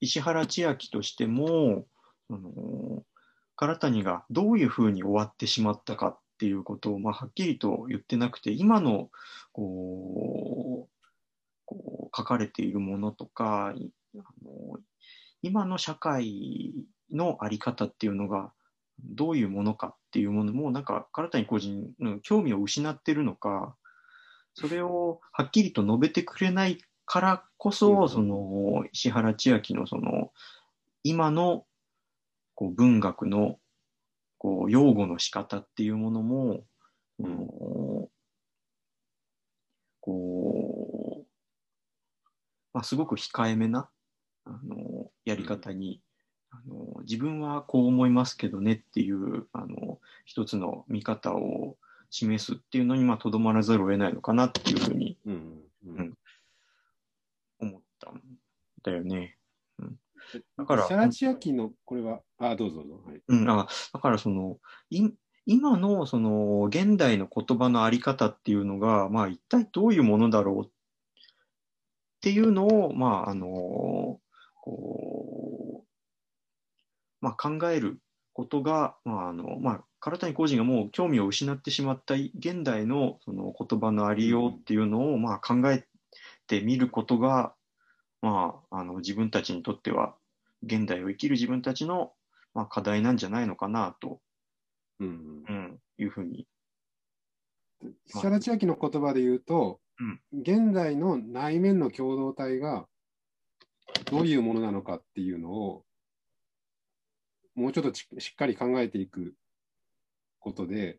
[0.00, 1.86] 石原千秋としても
[2.28, 3.02] その
[3.56, 9.10] 唐谷がどういうふうに終わってしまったかっていうことを、まあ、はっきりと言ってなくて今の
[9.52, 11.04] こう
[11.64, 14.78] こう書かれているものとか、いあの
[15.42, 16.74] 今の社会
[17.12, 18.52] のあり方っていうのが
[19.02, 23.76] どういうものかっていうものも、なんか唐谷個人の興味を失ってるのか、
[24.54, 28.08] それをはっきりと述べてくれないからこそ、うん。
[28.08, 30.32] その石原千秋のその
[31.02, 31.66] 今の
[32.54, 33.58] こう文学の
[34.38, 36.64] こう用語の仕方っていうものも、
[37.18, 38.08] うん。
[40.00, 41.26] こう、
[42.74, 43.88] まあ、すごく控えめな
[44.44, 46.02] あのやり方に、
[46.54, 51.76] あの自分はこう思いますけどねっていうあの一つの見方を
[52.10, 56.14] 示すっていうのにまあとどまらざるを得ないのかなっていうふうにうんうんうん
[57.60, 58.20] 思ったん
[58.82, 59.36] だよね。
[60.56, 63.02] だからシャラチアキの、これは、あ、どうぞどうぞ。
[63.06, 63.20] はい。
[63.28, 64.58] うん、あだからその
[64.90, 65.10] い
[65.46, 70.70] 今のその現代の言葉のあり方っていうのが、まあ、一体どういうものだろうっ
[72.22, 74.18] ていうのを、まああの
[74.62, 75.63] こう
[77.24, 77.98] まあ、考える
[78.34, 85.86] ことが、まああのまあ、唐谷浩人がもう興味を失ってしまった現代のその言葉のありようっていうのを、まあ、考え
[86.46, 87.54] てみることが、
[88.20, 90.14] まあ、あの自分たちにとっては
[90.62, 92.12] 現代を生きる自分たちの、
[92.52, 94.20] まあ、課題なんじゃないのかなと、
[95.00, 96.46] うんうん、いうふうに。
[97.82, 97.94] うん。
[98.06, 99.80] シャラチアキの言葉で言うと、
[100.32, 102.86] 現代の内面の共同体が
[104.10, 105.84] どういうものなのかっていうのを、
[107.54, 109.34] もうちょっとちしっかり考えていく
[110.40, 110.98] ことで、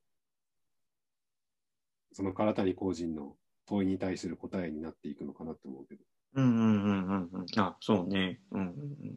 [2.13, 3.35] その唐谷公人の
[3.65, 6.01] 問いに対する答えになっていくのかなって思うけど。
[6.35, 7.59] うんうんうんうんうん。
[7.59, 8.39] あ、そうね。
[8.51, 9.15] うんうんうん。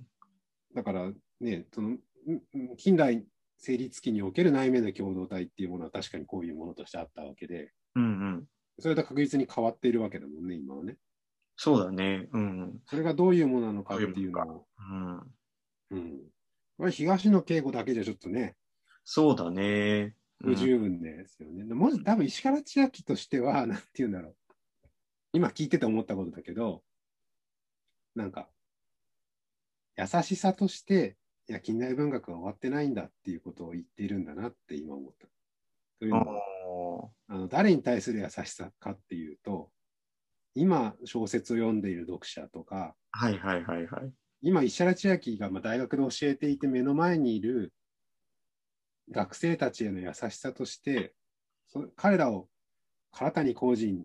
[0.74, 1.96] だからね、その
[2.76, 3.24] 近代
[3.58, 8.06] 成立期における内面の共同体っていうものは確かにこういうものとしてあったわけで、うんう
[8.38, 8.44] ん。
[8.78, 10.96] それと確実に変わっているわけだもんね、今はね。
[11.56, 12.28] そうだね。
[12.32, 14.66] うんそれがどういうものなのかっていうのを。
[14.78, 15.16] うん。
[15.90, 16.20] うん。
[16.78, 18.56] これ東野敬吾だけじゃちょっとね、
[19.04, 20.14] そうだね。
[20.40, 21.64] うん不十分ですよね。
[21.74, 24.36] もし多分石原千秋としては、 なんて言うんだろう。
[25.32, 26.84] 今聞いてて思ったことだけど、
[28.14, 28.48] なんか、
[29.96, 31.16] 優しさとして、
[31.48, 35.26] いや、近代文学は終わってないんだっていうことを言っているんだなって今思った。
[35.98, 39.72] というあのは、あの誰に対する優しさかっていうと、
[40.54, 43.18] 今小説を読んでいる読者とか、あ。
[43.18, 44.12] はいはいはいはい。
[44.42, 47.72] 今石原千秋がまあ大学で教えていて目の前にいる
[49.10, 51.14] 学生たちへの優しさとして、
[51.66, 52.48] そ彼らを
[53.12, 54.04] 唐谷公人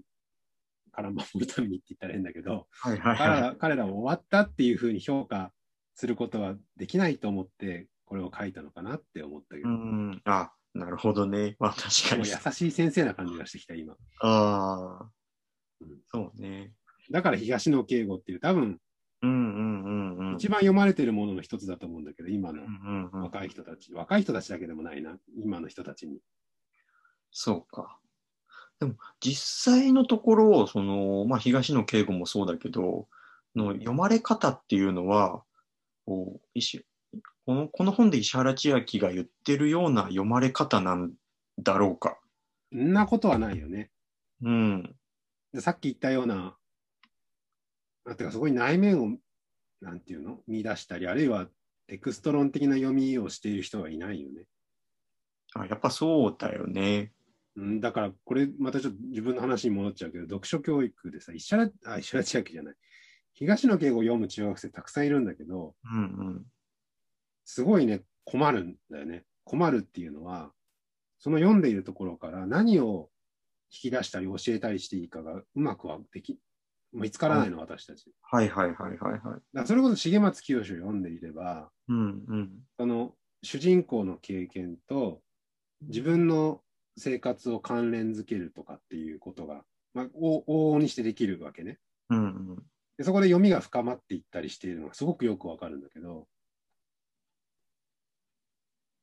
[0.92, 3.42] から守るためにって言ったら変だけど、はいはい彼はい。
[3.42, 5.52] ら彼らを終わったっていうふうに評価
[5.96, 9.78] することはできないと思って、これを書いたのかなって思ったけど、うも
[10.14, 10.22] ん。
[10.26, 11.56] あ、なるほどね。
[11.60, 12.24] まあ確かに。
[12.24, 13.94] う優しい先生な感じがしてきた、今。
[14.22, 15.10] ああ
[15.82, 16.00] うん。
[16.08, 16.72] そうね。
[17.12, 18.80] だから東野敬吾っていう、多分
[19.24, 20.36] うんうんうんうん。
[20.36, 23.21] 一番読まれているものの一つだと思うんだけど、今のうんうんうん。
[23.24, 26.19] 若い人たち、若い人たちだけでもないな、今の人たちに。
[27.32, 27.97] そうか。
[28.80, 33.07] でも実際のところ、その、まあ東野敬吾もそうだけど、
[33.55, 35.43] の読まれ方っていうのは、
[36.05, 36.86] こう石
[37.45, 41.11] このこの本で石原千秋が言ってるような読まれ方なん
[41.59, 42.17] だろうか。
[42.71, 43.91] そんなことはないよね。
[44.41, 44.95] うん。
[45.53, 46.57] でさっき言ったような、
[48.06, 49.18] なんていうか、そこに内面を、
[49.82, 51.47] なんていうの、見出したり、あるいは
[51.88, 54.45] テクスト論的な読みをしている人はいないよね。
[55.56, 57.12] あやっぱそうだよね。
[57.56, 62.76] うん、だから、これ、またちょっと自分の話に戻っちゃうけど、読書教育でさ、石原、あ、石原千秋じゃない。
[63.34, 66.45] 東野敬吾を読む中学生たくさんいるんだけど、うんうん。
[67.45, 69.26] すごいね、困るんだよね。
[69.43, 70.51] 困るっていうのは、
[71.20, 73.10] その読んでいるところから何を
[73.72, 76.39] 引き出したり教えたりしていいかがうまくはでき、
[76.94, 78.12] 見つからないの、私たち。
[78.22, 79.22] はいはいはいはいはい。
[79.24, 82.52] だからそれこそ重松清を読んでいれば、うんうん。
[82.78, 85.22] その主人公の経験と
[85.82, 86.62] 自分の
[86.98, 89.64] 生活を関連づけるとかっていうことが、
[89.94, 91.80] まあ、お往々にしてできるわけね
[92.10, 92.56] うんうん。
[92.98, 93.04] で。
[93.04, 96.28] そこで読みが深まっていったりしているのがすごくよくわかるんだけど、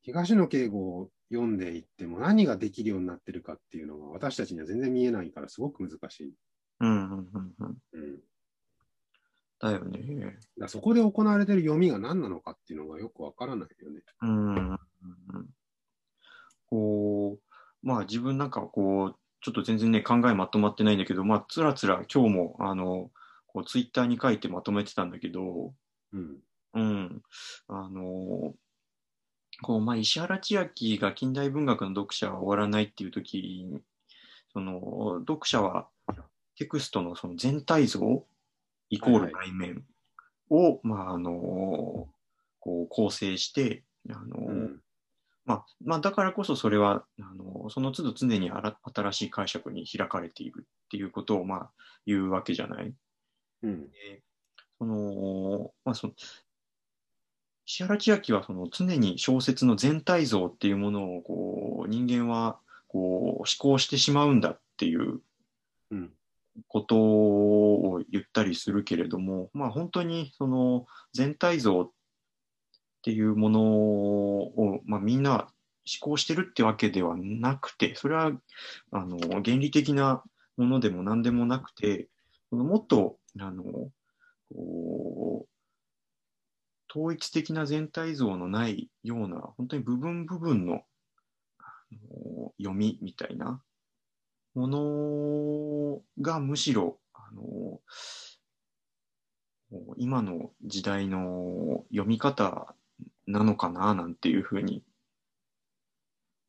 [0.02, 6.32] 東野敬吾を読んでいっても何ができるようになってるかっていうのが私たちには全然見えないからすごく難しい。
[6.80, 7.78] うんうんうんうん。
[7.92, 8.20] うん、
[9.60, 10.38] だよね。
[10.58, 14.00] だそこで行われている読みが何なのかっていうのがよくわからないよね。
[14.22, 14.78] うんうんうん。
[16.66, 23.10] こう、まあ自分なんかこう、ちょっと全然ね、考えまとまってないんだけど、まあ、つらつら今日も、あの、
[23.46, 25.72] こう、ツイッターに書いてまとめてたんだけど、
[26.12, 26.38] うん。
[26.74, 27.22] うん。
[27.68, 28.54] あの、
[29.62, 33.80] こう、まあ、石原千秋が近代文学の読者は終わらないっていう時に、
[34.52, 35.88] その、読者は
[36.60, 38.22] テクストのその全体像
[38.90, 39.82] イコール内面
[40.50, 41.30] を、まあ、あの、
[42.58, 44.80] こう構成して、あの、うん。
[45.46, 51.70] まあ、まあ、だからこそそれは、あの、その都度常にあら新しい解釈に開かれているっていうことを、まあ、
[52.04, 52.92] 言うわけじゃない。
[53.62, 53.90] うん。
[53.90, 54.22] で
[54.78, 56.12] その、まあ、その、
[57.64, 62.58] 石原千秋はその常に小説の全体像っていうものをこう人間は
[62.88, 63.02] こう
[63.38, 65.20] 思考してしまうんだっていう
[65.92, 66.12] うん
[66.68, 71.90] ことを言ったりするけれども、まあ本当にその全体像っ
[73.02, 75.48] ていうものを、まあ、みんな思
[76.00, 78.32] 考してるってわけではなくて、それは
[78.90, 80.22] あの原理的な
[80.56, 82.08] ものでも何でもなくて、
[82.50, 83.64] もっとあの
[84.52, 85.48] こう
[86.90, 90.82] 統一的な全体像のないような、本当に部分部分の
[92.58, 93.62] 読みみたいな
[94.54, 97.80] ものがむしろ、あの
[99.96, 102.74] 今の時代の読み方
[103.26, 104.82] なのかななんていうふうに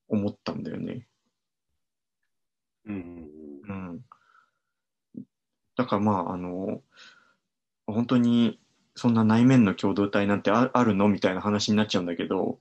[0.08, 1.08] 思ったんだよね。
[2.86, 3.30] うん
[3.68, 4.06] うん。
[5.76, 6.82] だからまあ、あの、
[7.86, 8.60] 本当に
[8.96, 11.08] そんな内面の共同体なんてああるの？
[11.08, 12.60] みたいな話になっちゃうんだけど、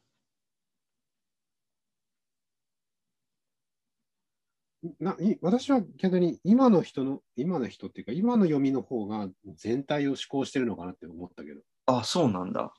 [4.99, 12.73] ない私は逆に今の人の、今の人っていうか、今の読みの方が全体を思考してるのかなって思ったけど、あ、そうなんだ。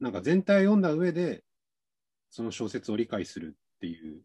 [0.00, 1.44] なんか全体を読んだ上で、
[2.30, 4.22] その小説を理解するっていう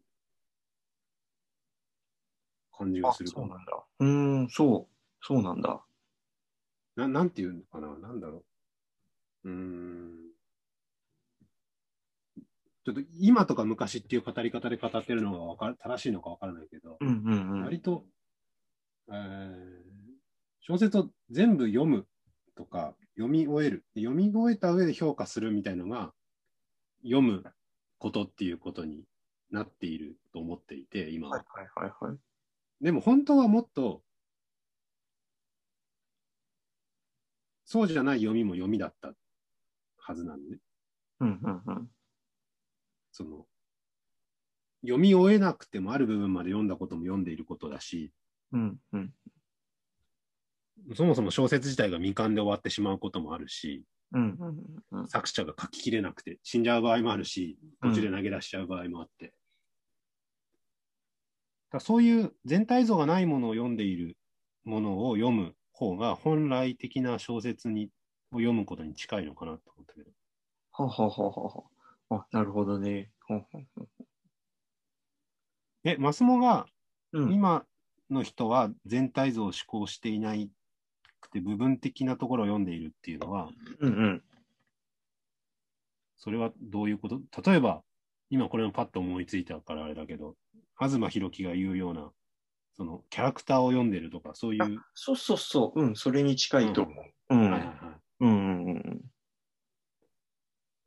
[2.72, 3.46] 感じがあ、するかな。
[3.46, 3.84] そうなんだ。
[4.00, 5.84] うーん、そう、そうなんだ。
[6.96, 8.44] ななんていうのかな、なんだろ
[9.44, 9.50] う。
[9.50, 10.27] うーん。
[12.88, 17.62] ちょっと今とか昔っていう語り方で語ってるのがわかる正しいのかわからないけど、うんうんうん。
[17.64, 18.04] 割と、
[19.10, 19.88] えー
[20.60, 22.06] 小説を全部読む
[22.54, 23.86] とか、読み終える。
[23.94, 26.12] 読み終えた上で評価するみたいのが、
[27.02, 27.42] 読む
[27.96, 29.04] ことっていうことに
[29.50, 31.36] なっていると思っていて、今は。
[31.38, 32.18] はいはいはいはい。
[32.82, 34.02] でも本当はもっと、
[37.64, 39.14] そうじゃない読みも読みだった
[39.96, 40.58] はずなんで、ね、
[41.20, 41.90] うんうんうん。
[43.18, 43.46] その、
[44.82, 48.12] 読み終えなくてもある部分まで読んだことも読んでいることだし、
[48.52, 49.12] うんうん
[50.94, 54.38] そもそも小説自体が未完で終わってしまうこともあるし、うん
[54.92, 55.08] うんうん。
[55.08, 59.26] 作者が書ききれなくて死んじゃう場合もあるし、途中で投げ出しちゃう場合もあって。
[59.26, 59.34] だか
[61.72, 64.16] らそういう全体像がないものを読んでいる
[64.64, 67.90] ものを読む方が本来的な小説に
[68.30, 70.10] を読むことに近いのかなと思ったけど。
[70.70, 71.64] ははははは。
[72.10, 73.10] あ、なるほどね。
[73.26, 73.88] ほんほんほん
[75.84, 76.66] え、マスモが
[77.12, 77.32] うん。
[77.32, 77.64] 今
[78.10, 80.50] の人は全体像を思考していない
[81.20, 83.48] くて部分的なところを読んでいるっていうのは、
[83.80, 84.22] うんうん。
[86.16, 87.20] それはどういうこと？
[87.42, 87.82] 例えば、
[88.28, 90.36] 今これもパッと思いついたからあれだけど、
[90.78, 92.10] 東博樹が言うような、
[92.76, 94.80] そのキャラクターを読んでるとか、そういう。
[94.94, 95.80] そうそうそう。
[95.80, 97.04] うん、それに近いと思う。
[97.30, 97.50] うん。
[97.50, 97.76] はいはいはい。
[98.20, 99.00] うんうんうん。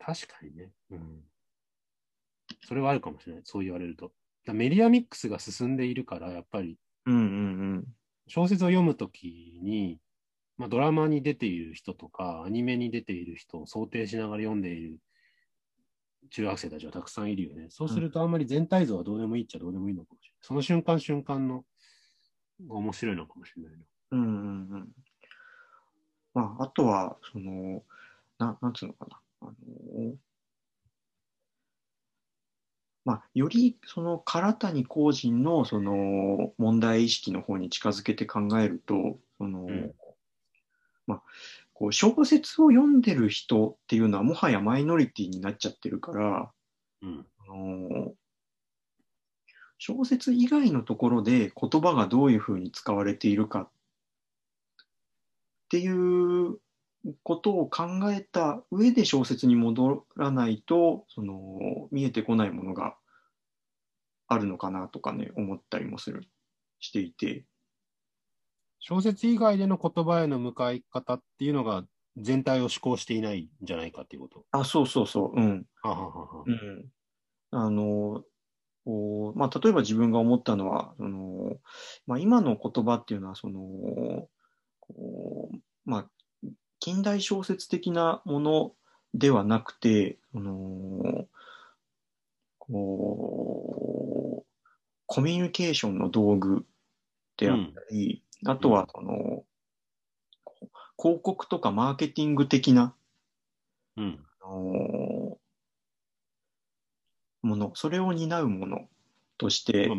[0.04, 0.72] 確かにね。
[0.92, 1.22] うん。
[2.68, 3.42] それはあるかもしれない。
[3.46, 4.12] そう言われると。
[4.46, 7.18] だメディアミックスが進んでいるから、やっぱりうんう
[7.78, 7.86] ん
[8.28, 10.00] 小説を読むときに、
[10.58, 15.00] まあ、ドラマに出ている人とか、アニメに出ている人を想定しながら読んでいる
[16.30, 17.68] 中学生たちはたくさんいるよね。
[17.70, 20.38] そうすると、あんまり全体像はどうでもいいっちゃどうでもいいのかもしれない。
[20.42, 21.66] その瞬間瞬間の
[22.68, 23.86] が面白いのかもしれないな。
[24.12, 24.20] うん。
[24.20, 24.90] うんうんうん。
[26.34, 27.84] まあ、あとは、その、
[28.38, 29.20] ななんつうのかな。
[29.42, 30.16] あの
[33.04, 39.92] まあ、よりその唐谷公人のその問題意識の方に近づけて考えると、そのうん
[41.08, 41.24] まあ、
[41.74, 46.52] こう小説を読んでる人っていうのはもはやマイノリティになっちゃってるから、
[47.02, 47.26] うん。
[47.40, 48.14] あの
[49.84, 53.70] 小説以外のところで言葉がどういうふうに使われているかっ
[55.70, 56.60] ていう
[57.24, 62.96] ことを考えた上で小説に戻らないとその見えてこないものが
[64.28, 66.24] あるのかなとかね思ったりもする
[66.80, 67.46] していて。
[68.84, 71.86] 小説以外での言葉への向かい方っていうのが
[72.18, 74.44] 全体を思考していないんじゃないかっていうこと？
[74.52, 75.40] あそうそうそう。
[75.40, 75.66] うん。
[75.84, 76.44] はははは。
[76.48, 76.86] うん、
[77.52, 78.24] あの
[78.84, 81.58] こうまあ、例えば自分が思ったのはその、
[82.08, 83.60] まあ、今の言葉っていうのはその
[84.80, 86.10] こう、まあ、
[86.82, 88.72] 近代小説的なもの
[89.14, 91.26] ではなくてその
[92.60, 94.46] こう
[95.06, 96.66] コミュニケーションの道具
[97.38, 99.44] であったり、あとはその
[100.98, 102.94] 広告とかマーケティング的な、
[103.98, 104.20] うん。
[104.42, 105.38] あの
[107.42, 108.88] もの、それを担うもの
[109.38, 109.92] として、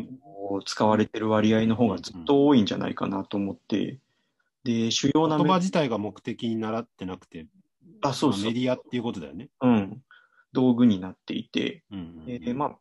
[0.65, 3.99] 使われてる割合の方がずっと多いんじゃないかなと思って、
[4.65, 7.47] で、主要なメ言葉自体が目的に習ってなくて、
[8.01, 9.49] あ、そうそうメディアっていうことだよね。
[9.61, 10.03] うん、
[10.53, 12.59] 道具になっていて、うんうんでうん。
[12.59, 12.79] まあ、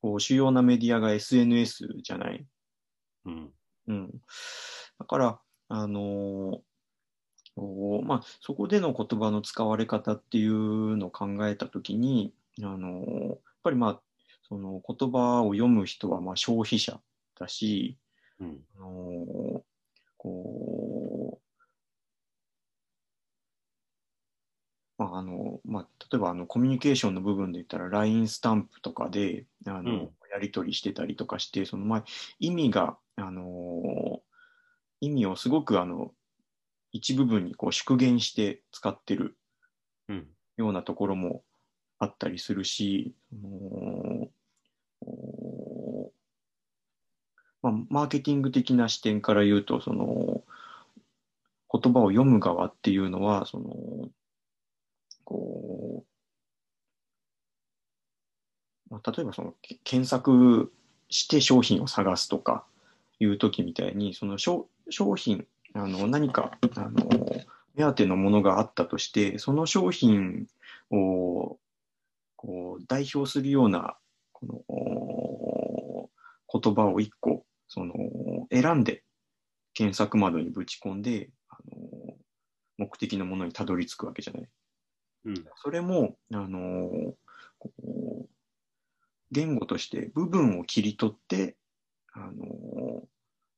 [0.00, 2.46] こう主要なメディアが SNS じゃない？
[3.24, 3.52] うん。
[3.88, 4.10] うん。
[4.98, 14.00] だから、あのーまあ、そこでの言葉の使われ方っていうのを考えたときに、あのーやっぱりまあ、
[14.48, 17.00] その言葉を読む人はまあ消費者
[17.38, 17.96] だし、
[18.40, 18.60] うん。
[18.76, 19.62] あのー
[20.16, 21.13] こう、
[24.96, 32.04] まああのまあ、例えばあのコミュニケーションの部分で言ったら LINE スタンプとかであの、うんやり取りしてたりとかしてその、まあ、
[32.40, 34.18] 意味が、あのー
[35.00, 36.10] 意味をすごくあの
[36.90, 39.36] 一部分にこう縮減して使ってる
[40.08, 40.26] うん。
[40.56, 41.42] ようなところも
[41.98, 44.28] あったりするし、あの
[45.02, 46.12] お
[47.62, 50.42] まあ、マーケティング的な視点から言うと、その
[51.72, 54.08] 言葉を読む側っていうのは、その
[55.24, 56.14] こう
[58.90, 60.72] まあ、例えばその検索
[61.08, 62.64] して商品を探すとか
[63.18, 67.08] いう時みたいに、その商商品、あの何かあの
[67.74, 70.46] 目当てのものがあったとして、その商品
[70.90, 71.58] を
[72.36, 73.96] こう代表するような
[74.32, 76.10] このお
[76.60, 77.94] 言葉を一個その
[78.52, 79.02] 選んで
[79.72, 82.14] 検索窓にぶち込んであの
[82.78, 84.48] 目的のものにたどり着くわけじゃない。
[85.24, 85.44] うん。
[85.56, 87.14] それもあの
[87.58, 88.28] こう
[89.30, 91.56] 言語として部分を切り取って
[92.12, 93.02] あの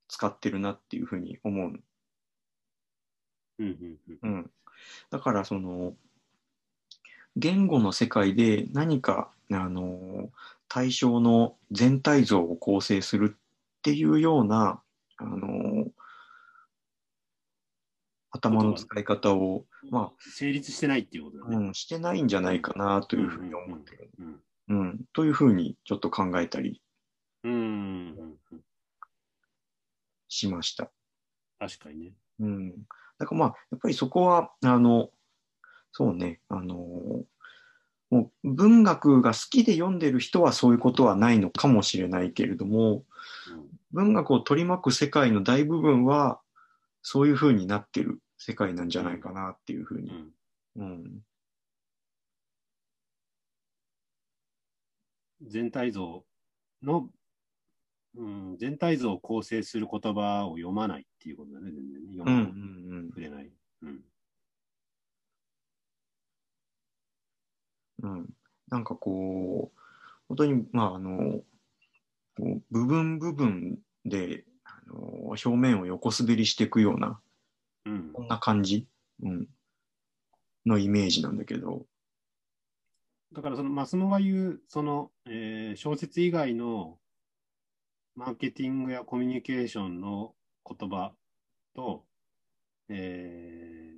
[0.08, 1.72] 使ってるなっていうふうに思う
[3.58, 3.66] うん。
[4.22, 4.30] うん。
[4.30, 4.50] うん、
[5.10, 5.94] だからその
[7.36, 10.30] 言語の世界で何かあの
[10.68, 14.80] 対象の全体像を構成するっていうような
[15.18, 15.86] あの
[18.36, 21.56] 頭の使い方を、ま成立してないっていうことだあ、ね。
[21.56, 24.40] うん、してないんじゃないかなというふうに思ってる、うん。
[24.68, 26.82] うん、というふうにちょっと考えたり
[27.44, 27.52] うん。
[27.52, 28.38] うん。
[28.52, 28.60] うん
[30.28, 30.90] しました。
[31.58, 32.12] 確かにね。
[32.40, 32.70] うん、
[33.18, 35.10] だからまあやっぱりそこはあの
[35.92, 36.74] そうねあの
[38.10, 43.04] もう文学が好きで読んでる人はそういうことはないのかもしれないけれども
[43.92, 46.40] 文学を取り巻く世界の大部分は
[47.02, 50.10] そういうふうになってる世界なんじゃないかなっていうふうに、
[50.76, 50.82] うん。
[50.82, 51.22] うん
[55.42, 56.24] 全体像
[56.82, 57.10] の、
[58.16, 62.16] うん、全体像を構成する言葉を読まないっていうことだね、全然ね。
[62.16, 63.08] 読うんうまん。
[63.08, 63.52] 触れない。
[63.82, 63.88] うん。
[63.88, 64.04] うん
[68.02, 68.28] うん、
[68.68, 69.80] なんかこう
[70.28, 71.40] 本当にまああの
[72.70, 77.18] 部分部分であの表面を横滑りしていくような
[77.86, 78.12] うん。
[78.12, 78.86] こんな感じ、
[79.22, 79.48] うん、
[80.66, 81.86] のイメージなんだけど、
[83.32, 86.98] だからその、マスモが言う、その、えー小説以外の
[88.14, 90.34] マーケティングやコミュニケーションの
[90.68, 91.12] 言葉
[91.74, 92.04] と、
[92.88, 93.96] えー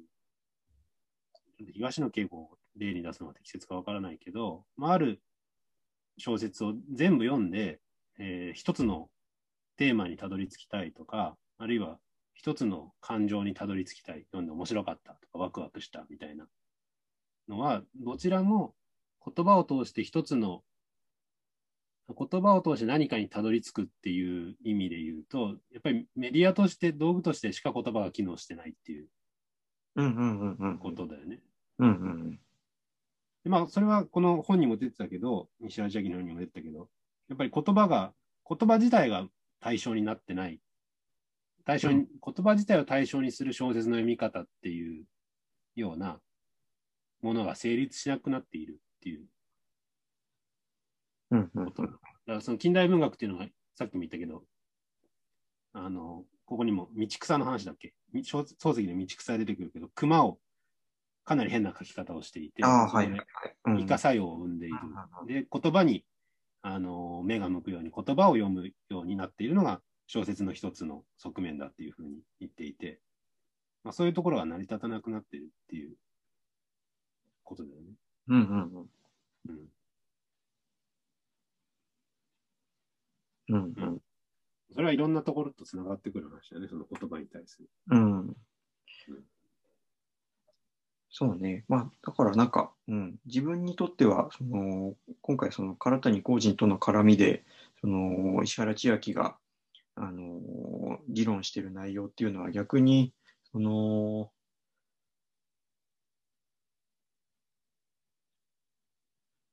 [1.75, 5.21] 東野敬吾を例に出すのが適切かわからないけど、まあ、ある
[6.17, 7.81] 小説を全部読んで、
[8.19, 9.09] えー一つの
[9.77, 11.99] テーマにたどり着きたいとか、あるいは
[12.39, 16.47] 一つの感情にたどり着きたい、読んで面白かったとか、ワクワクしたみたいな
[17.49, 18.77] のは、どちらも
[19.27, 20.63] 言葉を通して一つの、
[22.17, 29.09] 言葉を通して何かにたどり着くっていう意味で言うと、やっぱりメディアとして、道具としてしか言葉が機能してないっていう
[29.97, 30.79] うんうんうんうん。
[30.79, 31.41] ことだよね。
[31.81, 32.41] うんうん
[33.43, 36.89] でまあ、それはこの本にも出てたけど、西橋明の本にも出てたけど、
[37.29, 38.13] やっぱり言葉が、
[38.49, 39.27] 言葉自体が
[39.61, 40.61] 対象になってない。
[41.69, 42.07] 対象に、うん。
[42.25, 45.05] 言葉自体を対象にする小説の読み方っていう
[45.77, 46.19] ような
[47.21, 49.27] ものが成立しなくなっているっていう。
[51.31, 51.83] うんうんこと。
[51.83, 54.45] だからその近代文学っていうのが、さっきも言ったけど、
[55.75, 57.93] あの、ここにも道草の話だっけ？
[58.15, 60.39] 漱石で道草が出てくるけど、熊を
[61.27, 64.77] かなり変な書き方をしていて、はいイカ作用を生んでいる。
[65.17, 65.27] うん。
[65.27, 66.07] で、言葉に、
[66.63, 72.99] あの、目が向くように、言葉を読むようになっているのが小説の一つの側面だっていうふうに言っていて、
[73.85, 75.95] まあ、そういうところが成り立たなくなっているっていう
[77.45, 77.87] ことだよね。
[78.29, 78.91] うんうんうん
[79.49, 79.69] うん。
[83.51, 83.99] うんうん
[84.71, 87.71] それはいろんなところとつながってくる話だね、その言葉に対する。
[87.91, 88.37] うん
[91.11, 91.65] そうね。
[91.69, 97.45] まあ、だからなんか、うん、自分にとっては、その、今回その唐谷公人との絡みで、
[97.81, 99.37] その、石原千秋が、
[100.01, 103.13] あの、議論してる内容っていうのは逆に、
[103.53, 104.31] その、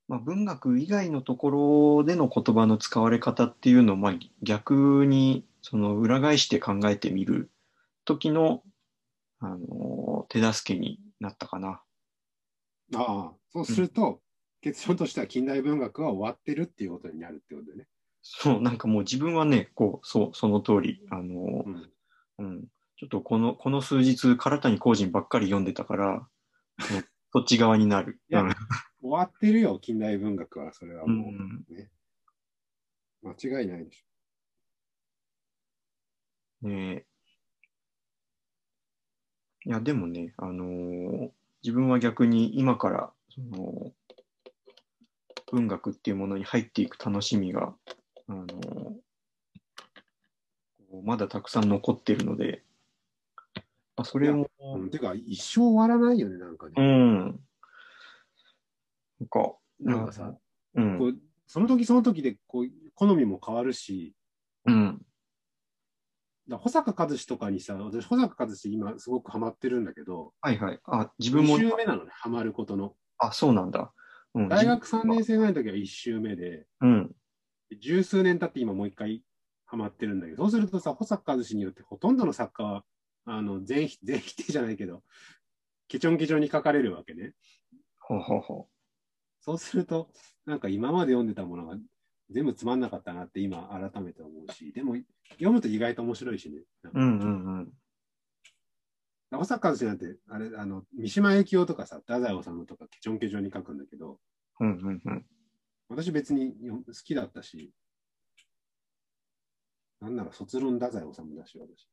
[0.08, 7.50] まあ、文学以外のところでの言葉の使われ方っていうのを、まあ、逆にその裏返して考えてみる
[8.06, 8.62] 時の、
[9.40, 11.82] あの手助けになったかな。
[12.94, 14.22] ああ、そうすると、
[14.62, 17.88] 結論としては近代文学は終わってるっていうことになるってことでね。
[18.28, 21.92] そう、なんかもう自分はね、こう、そう、その通り、あのうん。
[22.40, 22.64] うん、
[22.98, 26.28] ちょっとこの、この数日、唐谷公人ばっかり読んでたから、
[27.32, 28.20] そっち側になる。
[28.30, 28.56] いやうん
[29.02, 30.74] 終わってるよ、近代文学は。
[30.74, 31.92] それはうもん、う、ね。
[33.22, 34.04] 間違いないでし
[36.64, 37.06] ねえ
[39.66, 41.30] いや、でもね、あのー
[41.64, 43.92] 自分は逆に今から、その、
[45.52, 47.76] 文学っていうものに入っていく楽しみが、
[48.28, 48.46] あの
[51.04, 52.64] まだたくさん残ってるので、
[53.98, 54.50] まあ、それも、
[54.92, 56.74] てか、一生終わらないよね、なんかね。
[56.78, 57.40] うん。
[59.20, 60.36] なんか、なんかさ、
[60.76, 60.98] うん。
[60.98, 61.16] こう
[61.48, 62.66] その時その時でこう
[62.96, 64.16] 好みも変わるし、
[64.66, 65.02] うん。
[66.48, 70.80] だ保坂和志とかにさ、私、保坂和志今すごくハマってるんだけど、はいはい。
[70.86, 72.96] あ、自分2も、周目なのね、ハマることの。
[73.18, 73.94] あ、そうなんだ。
[74.34, 77.16] うん、大学3自分年生ぐらいの時は1周目で、うん。
[77.80, 79.24] 十数年経って今もう一回
[79.66, 82.84] ハマってるんだけど、そうするとさ、保坂和志によってほとんどの作家は、
[83.26, 85.04] あの全否全否定じゃないけど、
[85.88, 87.34] ケチョンケチョンに書かれるわけね。
[88.00, 88.68] ほうほうほ
[89.42, 90.10] そうすると、
[90.46, 91.78] なんか今まで読んでたものが
[92.30, 94.96] 全部つまんなかったなって今改めて思うし、でも
[95.32, 96.62] 読むと意外と面白いしね。
[96.94, 97.74] うんうんうん。
[99.32, 104.20] 保坂和志なんて、あれ、あの、三島由紀夫とかさ、太宰治とかケチョンケチョンに書くんだけど、
[104.60, 105.26] うんうんうん。
[105.90, 107.72] 私別によ好きだったし、
[110.02, 111.88] なんなら卒論太宰治だし、私。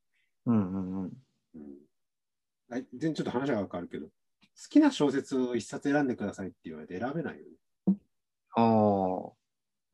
[0.45, 1.11] うんうんうん。
[1.55, 1.63] うん。
[2.69, 4.11] はい全然ちょっと話が変わるけど、好
[4.69, 7.45] きな小説を一冊選んでくださいって言われて選べないよ
[7.87, 7.97] ね。
[8.55, 9.31] ああ。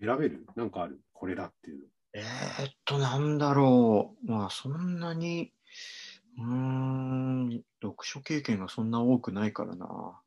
[0.02, 0.46] 選べる？
[0.56, 1.02] なんかある？
[1.14, 1.86] これだっていうの。
[2.14, 4.32] えー、っと、なんだろう。
[4.32, 5.54] まあ、そんなに、
[6.38, 10.20] うーん、読書経験がそんな多くないからな。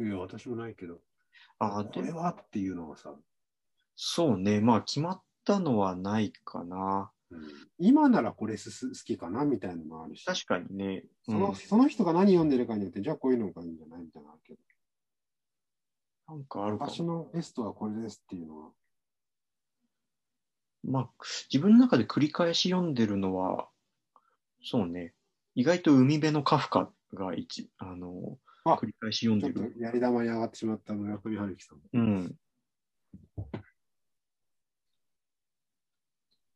[0.00, 1.00] いや、私もないけど、
[1.58, 2.30] あこれは？
[2.30, 3.14] っていうのがさ、
[3.96, 4.60] そうね。
[4.60, 7.10] まあ、決まったのはないかな。
[7.30, 7.38] うん
[7.78, 11.04] 今ならこれすす好きかなみたいなのもあるし、確かにね。
[11.28, 14.58] うんそのその人が何読んでるかによって、じゃあこういうのがいいんじゃないみたいなのあるけど、
[16.28, 17.06] なんかあるか私も。
[17.06, 18.70] のベストはこれですっていうのは、
[20.84, 21.10] まあ、
[21.52, 23.68] 自分の中で繰り返し読んでるのは、
[24.62, 25.12] そうね。
[25.54, 29.72] 意外と海辺のカフカが一、あの、あ繰り返し読んでる。
[29.74, 31.80] とやり玉に上がってしまった村上春樹さん。
[31.92, 32.38] うん。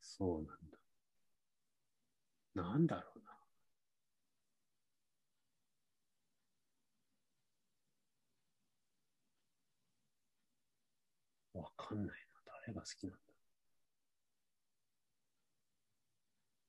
[0.01, 0.79] そうなんだ。
[2.55, 3.19] なんだろう
[11.55, 11.61] な。
[11.63, 12.53] わかんないな。
[12.67, 13.19] 誰が好きなんだ。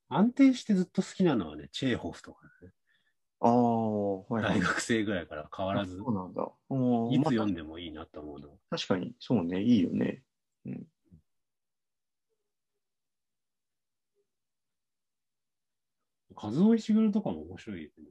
[0.08, 2.73] 安定してずっと好きなのはね、チェーホフとかね。
[3.40, 4.60] ああ、はいはい。
[4.60, 6.42] 大学生ぐらいから変わらずあ、そうなんだ。
[6.42, 8.48] いつまあ読んでもいいなと思うの。
[8.70, 10.22] 確かに、そうね、いいよね。
[16.34, 18.04] 和尾石黒とかも面白いよね。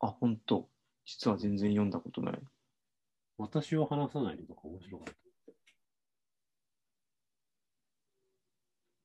[0.00, 0.68] あ、本当
[1.04, 2.38] 実は全然読んだことない。
[3.38, 5.20] 私を話さないのとか面白かった。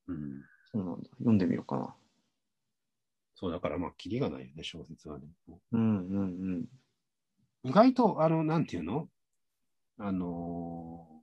[0.08, 0.42] うん。
[0.72, 1.10] そうなんだ。
[1.18, 1.96] 読んでみようかな。
[3.36, 5.28] そう、だからまあ、キリがないよね、小説はね。
[5.72, 6.66] うんうん
[7.64, 9.10] 意外と、あの、なんていうの？
[9.98, 11.16] あのー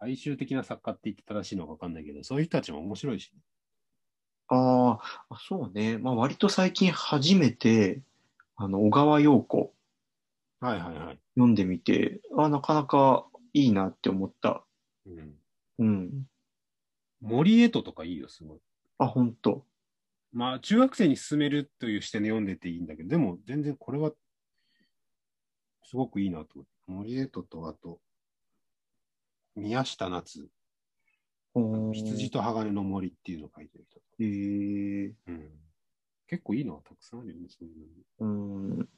[0.00, 3.40] 大衆的な作家って言って正しいのか分かんないけど、そういう人たちも面白いし、ね。
[4.46, 4.98] あー
[5.30, 5.98] あ、そうね。
[5.98, 8.02] まあ割と最近初めて、
[8.54, 9.74] あの、小川陽子
[10.60, 11.18] はいはいはい。
[11.34, 14.62] 読んでみて、あ、なかなかいいなって思った。
[15.06, 15.34] うん、
[15.78, 16.26] うん。
[17.20, 18.58] 森江戸とかいいよ、すごい。
[18.98, 19.64] あ、本当
[20.38, 24.12] まあ、中学生に進めるという視点で読んでていいんだけど、でも全然これは、
[25.82, 26.70] すごくいいなと思って。
[26.86, 27.98] 森江戸と、あと、
[29.56, 30.48] 宮下夏、
[31.92, 34.00] 羊と鋼の森っていうのを書いてる人。
[34.20, 35.50] えー、うん、
[36.28, 38.78] 結構いいのはたくさんあるよね、そういうの。
[38.78, 38.88] うん。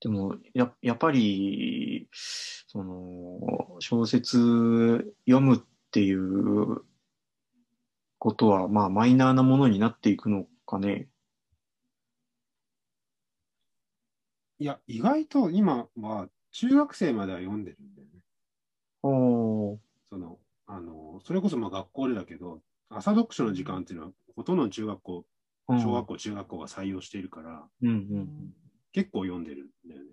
[0.00, 4.38] でも、や、やっぱり、その、小説
[5.26, 5.60] 読むっ
[5.90, 6.84] ていう
[8.20, 11.08] ことは、まあ、マイナーなものになっていくのかね。
[14.58, 18.20] いや、意外と今は中学生までは読んでるんだよね。
[19.02, 19.78] おー。
[20.10, 22.60] その、あの、それこそまあ学校でだけど、
[22.90, 25.24] 朝読書の時間っていうのは、ほとんどの中学校、
[25.68, 28.54] 小学校、中学校が採用しているから、うんうん
[28.92, 30.08] 結構読んでるんだよね。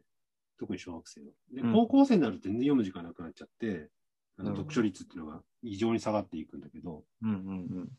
[0.60, 1.28] 特に小学生は。
[1.51, 3.89] で、うん高校生になると全然読む時間なくなっちゃって、
[4.39, 7.29] あの読書率っていうのが異常に下がっていくんだけど、うん。
[7.29, 7.45] うんう
[7.81, 7.89] ん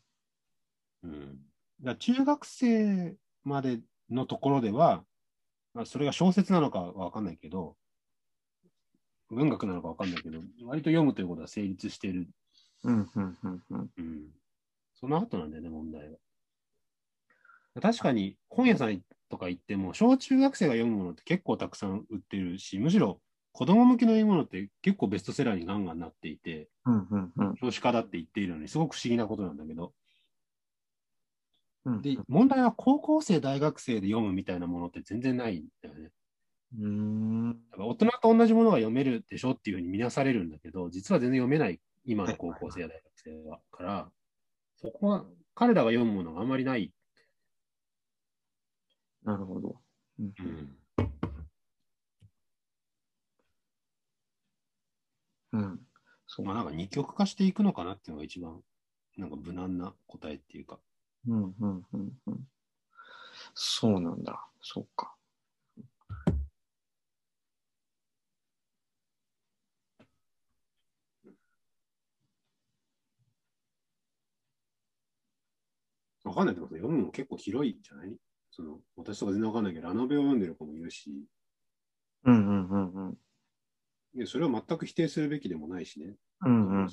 [1.03, 1.37] うん。
[1.81, 3.79] だ中学生まで
[4.09, 5.03] のところでは、
[5.73, 7.75] まあ、それが小説なのかはわかんないけど、
[9.29, 12.27] 文学なのかわかんないけど、割と読むということは成立している。
[12.83, 13.09] うん。
[13.15, 14.27] うんうんうんうん。
[14.95, 16.17] その後なんだよね、問題は。
[17.81, 23.21] 確かに本屋さんとか行っても、小中学生が読むものって結構たくさん売ってるし、むしろ
[23.59, 29.91] 子供向けの読み物って結構ベストセラーにガンガンなっていて、うんうんうん少子化だって言っているのに、すごく不思議なことなんだけど、
[31.83, 32.01] うん。
[32.01, 36.09] で、問題は高校生、大学生で読むみたいなものって全然ないんだよね。
[36.79, 37.51] うーん。
[37.69, 43.59] だから大人と同じものが読めるでしょっていうふうに見なされるんだけど、実は全然読めない、今の高校生や大学生は。
[43.73, 44.09] から、
[44.77, 46.93] そこは彼らが読むものがあんまりない。
[49.25, 49.81] なるほど。
[50.17, 50.79] うんうん。
[56.27, 58.61] そうまあなんか二極化していくのかなっていうのが一番、
[59.17, 60.79] なんか無難な答えっていうか。
[61.27, 62.47] うんうんうんうん。
[63.53, 64.47] そうなんだ。
[64.61, 65.15] そうか。
[76.23, 78.15] わかんないけど、読むの結構広いんじゃない？
[78.51, 81.25] その、私とか全然わかんないけど、ラノベを読んでる子もいるし、
[82.25, 83.17] うんうんうんうん。
[84.15, 86.15] いやそれは全く否定するべきでもないしね。
[86.45, 86.89] うんうんうん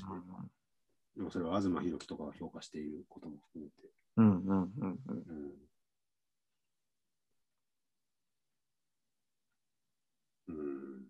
[1.16, 3.90] でもそれは東博樹とかが評価していることも含めて。
[4.18, 5.24] うんうんうんうん。
[5.26, 5.52] うん。
[10.48, 11.06] うん。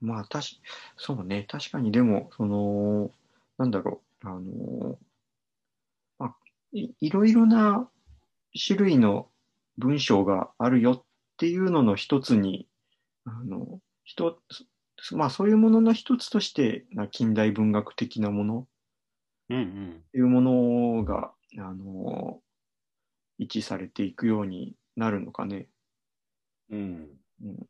[0.00, 0.60] まあ、たし、
[0.96, 1.44] そうね。
[1.48, 3.10] 確かに、でも、その、
[3.58, 4.28] なんだろう。
[4.28, 4.98] あの、
[6.18, 6.36] まあ、
[6.72, 7.88] いいろいろな
[8.66, 9.30] 種類の
[9.78, 11.04] 文章があるよっ
[11.36, 12.68] ていうのの一つに、
[13.24, 14.40] あの、一
[14.98, 18.68] つ、まあ、そういうものの一つとして、な近代文学的なもの
[19.48, 20.04] うんうん。
[20.08, 22.40] っていうものが、あの、
[23.38, 25.68] 位置されていくようになるのかね。
[26.70, 27.20] うん。
[27.42, 27.68] うん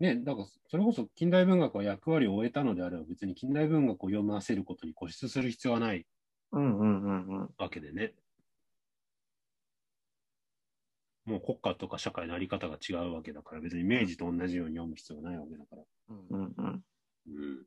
[0.00, 6.06] ね、だからそれこそ近代文学は役割を終えたのであれば別に近代文学を読ませることに固執する必要はない
[6.50, 7.50] うんうんうんうん。
[7.56, 8.14] わけでね。
[11.24, 15.82] もう国家とか社会のあり方が違うわけだから別に明治と同じように読む必要がないわけだから。
[16.08, 16.84] うんうんうん。
[17.28, 17.66] うん。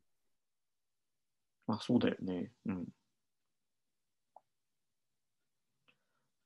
[1.67, 2.51] まあ、そうだよね。
[2.65, 2.85] うん。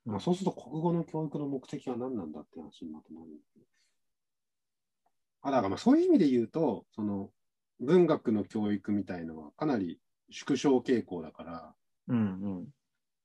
[0.06, 3.66] まあ、そうすると国語の教育の目的は何なんだって話になってなるんだけど。
[5.42, 7.30] あ、だからまあそういう意味で言うと、その
[7.80, 10.00] 文学の教育みたいのはかなり
[10.32, 11.74] 縮小傾向だから、
[12.08, 12.68] うんうん。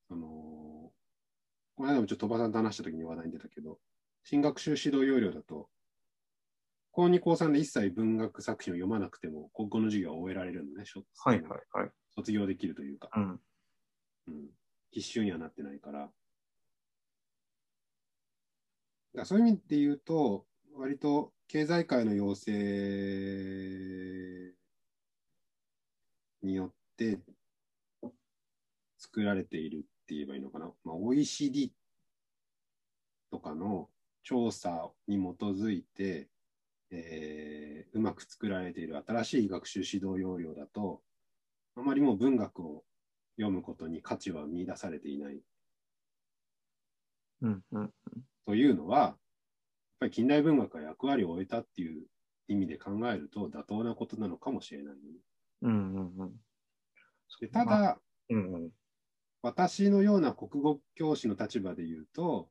[0.09, 0.27] その、
[1.77, 3.79] この間もちょっと鳥羽さんと話した時に話題に出たけど、
[4.23, 5.69] 新学習指導要領だと、
[6.93, 10.85] 高2高3で一切文学作品を読まなくても、国語の授業は終えられるのね、
[11.25, 11.91] はいはいはい。
[12.15, 13.41] 卒業できるというか、うん。
[14.29, 14.51] うん、
[14.93, 16.09] 必修にはなってないから。
[19.15, 20.47] だそういう意味で言うと、
[20.77, 22.53] 割と経済界の要請
[26.43, 27.19] によって
[28.99, 30.71] 作られている言えばいいのかな？
[30.85, 31.73] まあ、OECD
[33.31, 33.89] とかの
[34.23, 36.29] 調査に基づいて、
[36.91, 41.01] えーうまく作られている新しい学習指導要領だと、
[41.77, 42.85] あまりもう文学を
[43.37, 45.41] 読むことに価値は見出されていない
[47.43, 47.91] うんうん。
[48.47, 49.17] というのは、やっ
[50.01, 52.03] ぱり近代文学が役割を終えたっていう
[52.49, 55.01] 意味で考えると妥当なことなのかもしれない、ね。
[55.63, 56.33] うんうんうん。
[57.41, 58.71] でただ、うんうん。
[59.45, 62.49] 私のような国語教師の立場で言うと、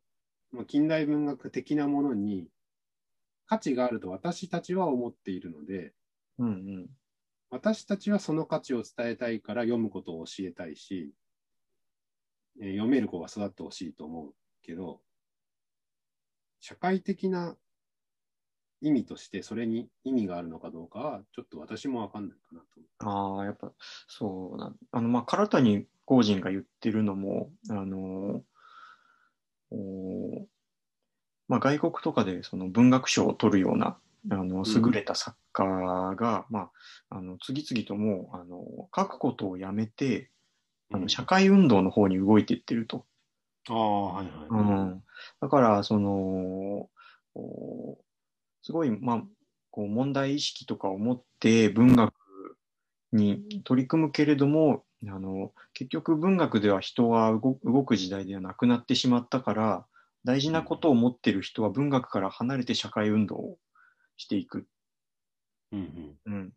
[0.52, 2.50] まあ、近代文学的なものに
[3.48, 5.96] 価値があると私たちは思っているので、
[6.38, 6.90] うんうん。
[7.50, 11.16] 私たちはその価値を伝えたいから読むことを教えたいし、
[12.62, 15.02] えー読める子が育ってほしいと思うけど、
[16.60, 17.58] 社会的な
[18.84, 23.10] 意味としてそれに意味があるのかどうかは、ちょっと私もわかんないかなと。
[23.10, 23.72] ああ、やっぱ、
[24.08, 28.44] そうなんあの、まあ、唐谷公人が言ってるのも、あの、
[29.72, 30.46] お
[31.48, 33.98] まあ、外国とかでその文学賞を取るような、
[34.30, 35.64] あの、優れた作家
[36.16, 36.70] が、ま
[37.10, 40.30] あ、あの、次々ともう、あの、書くことをやめて、
[40.92, 43.06] あの、社会運動の方に動いていってると。
[43.70, 44.34] ああ、はいはい。
[44.50, 45.04] うん。
[45.42, 46.90] だから、その、
[48.64, 49.24] すごい、まあ、
[49.70, 52.14] こう問題意識とかを持って文学
[53.12, 59.86] に取り組むけれども、あの、結局文学では人は動動く時代ではなくなってしまったから、
[60.24, 63.58] 大事なことを持ってる人は文学から離れて社会運動を
[64.16, 64.66] していく
[65.74, 66.34] うんうん。
[66.34, 66.50] うん、っ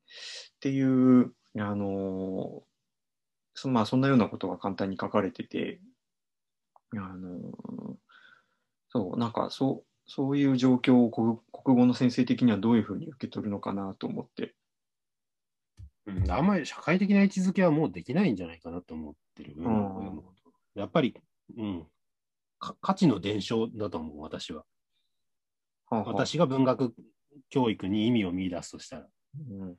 [0.60, 2.62] ていう、あの
[3.54, 5.80] そまあ、そんなようなことが簡単に書かれてて、
[6.92, 7.96] あの
[8.90, 14.54] そう、なんかそう、そういう状況を国国語の先生的にはどういうふうに受け取るのかなと思って。
[16.06, 19.54] うん、あんまり社会的な位置づけはもうできないんじゃないかなと思ってる。
[19.56, 20.32] 文学を読むこ
[20.74, 21.16] とやっぱり、
[21.56, 21.86] うん、
[22.60, 24.64] か価値の伝承だと思う、私は。
[25.88, 26.12] はあはあ。
[26.12, 26.94] 私が文学
[27.48, 29.08] 教育に意味を見出すとしたら、
[29.50, 29.76] うんうん。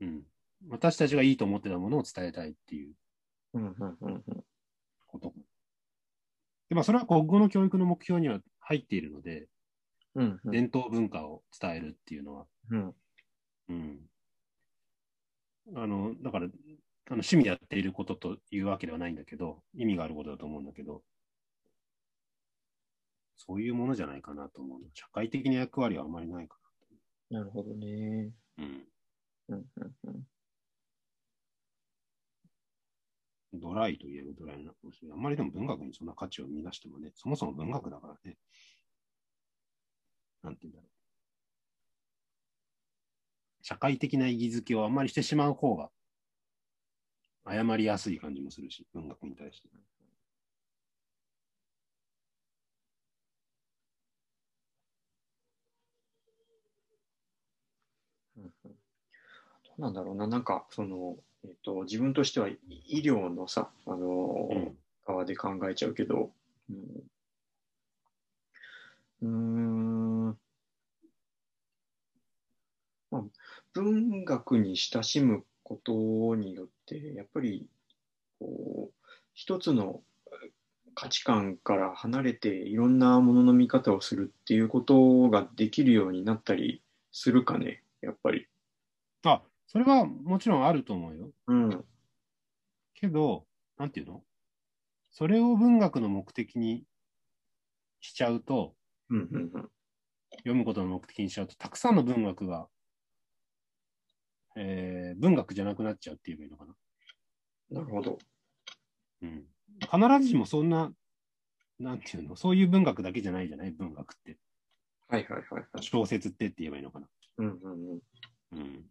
[0.00, 0.22] うん、
[0.68, 2.94] 私たちがいいと思ってたものを伝えたいっていう。
[3.54, 4.44] うんうんうんうん。
[5.06, 5.32] こと。
[6.68, 9.48] でまあ、それは国語の教育の目標には入っているので、
[10.14, 12.94] うんうん伝統文化を伝えるっていうのは、うん
[13.68, 14.00] うん。
[15.74, 16.52] あの、だから、あの
[17.16, 21.02] 趣味でやっていることというわけではないんだけど、意味があることだと思うんだけど、
[23.36, 24.80] そういうものじゃないかなと思う。
[24.94, 26.56] 社会的な役割はあまりないか
[27.30, 28.32] なるほどね。
[28.56, 28.64] な。
[28.64, 28.88] うん。
[29.48, 30.33] うんうんうん
[33.60, 35.18] ドライといえばドライなのかもしれない。
[35.18, 38.38] あんまりでも文学にそんな価値を見出してもね、そもそも文学だからね。
[40.42, 40.90] なんて言うんだろう。
[43.62, 45.90] 社会的な意義づけをあんまりしてしまう方が、
[47.46, 49.68] 謝りやすい感じもするし、文学に対して。
[58.36, 58.42] ど
[59.78, 64.78] うなんだろうな、なんか、その、えっと、自分としては医療のさ、あの、うん。
[65.06, 66.32] 側で考えちゃうけど、
[66.70, 67.02] うん、
[69.22, 69.26] う
[70.30, 70.38] ん
[73.10, 73.22] まあ、
[73.72, 77.66] 文学に親しむことによって、やっぱり
[78.38, 80.02] こう一つの
[80.94, 88.46] 価値観から離れていろんなものの見方をするっていうことができるようになったりするかね、やっぱり。
[89.24, 91.30] あ、それはもちろんあると思うよ。
[91.46, 91.84] うん、
[92.94, 93.46] けど、
[93.76, 94.22] なんていうの？
[95.10, 96.84] それを文学の目的に
[98.00, 98.74] しちゃうと、
[99.10, 99.70] うん、うん、うん。
[100.38, 102.68] 読むことの目的にしちゃうと、たくさんの文学が、
[104.56, 106.74] えー文学じゃなくなっちゃうって言えばいいのかな？
[107.70, 108.18] なるほど。
[109.22, 109.44] うん。
[109.80, 110.92] 必ずしもそんな、
[111.78, 113.70] なんていうの、そういう文学だけじゃないじゃない？
[113.72, 114.38] 文学って。
[115.08, 115.82] はいはいはいはい。
[115.82, 117.08] 小説ってって言えばいいのかな？
[117.38, 118.00] うん、うん、うん。
[118.52, 118.84] うん。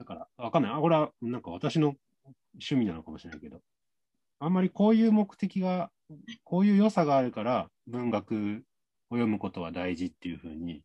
[0.00, 0.72] だから、わかんない。
[0.72, 1.94] あ、これは、なんか私の
[2.54, 3.60] 趣味なのかもしれないけど、
[4.38, 5.90] あんまりこういう目的が、
[6.42, 8.64] こういう良さがあるから、文学
[9.10, 10.82] を読むことは大事っていうふうに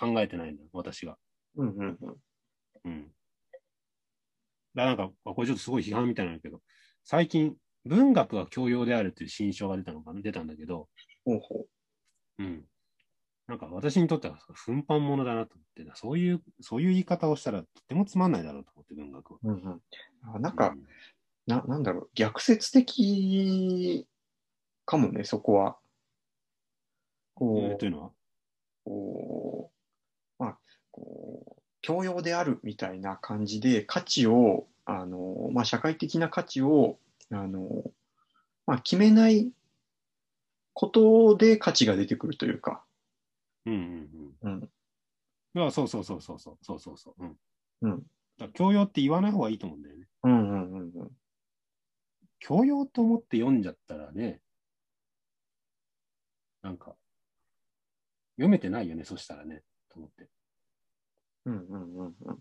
[0.00, 1.16] 考えてないんだ、私が。
[1.56, 2.16] うん、うん、うん。
[2.84, 3.12] うん。
[4.74, 6.60] だからなんか、あこれちょっとすごい批判みたいなんだけど、
[7.04, 7.54] 最近、
[7.84, 10.88] 文学は教養であるっていう新書が出たのかな出たんだけど、
[11.24, 11.66] ほうほ
[12.38, 12.64] うん。
[13.46, 19.38] なんか私にとっては奮発ものだなと思って、そういう、そういう言い方をしたらとてもつまんないだろうと思って、文学は。
[19.42, 19.48] う。
[19.48, 19.80] うん、うん。
[20.34, 20.86] あなんか、うん
[21.46, 24.06] な、なんだろう、逆説的
[24.86, 25.76] かもね、そこは。
[27.34, 28.10] こう、えーというのは？
[28.86, 29.70] こ
[30.40, 30.58] う、まあ、
[30.90, 36.98] こう、教養であるみたいな感じで、価値を、あの、まあ、社会的な価値を、
[37.30, 37.68] あの、
[38.66, 39.52] まあ、決めない
[40.72, 42.82] ことで価値が出てくるというか、
[43.66, 44.64] うんうんうん、うん。
[44.64, 44.68] い
[45.60, 47.24] や、そうそうそうそうそう、そうそうそう。
[47.24, 47.38] うん。
[47.82, 48.02] うん、
[48.38, 50.06] だ教養って言わない方がいいと思うんだよね。
[50.24, 51.10] うん、うん、うん、うん。
[52.38, 54.40] 教養と思って読んじゃったらね、
[56.62, 56.96] なんか、
[58.36, 60.28] 読めてないよね、そしたらね、と思って。
[61.46, 62.38] うん、うん、うん、うん。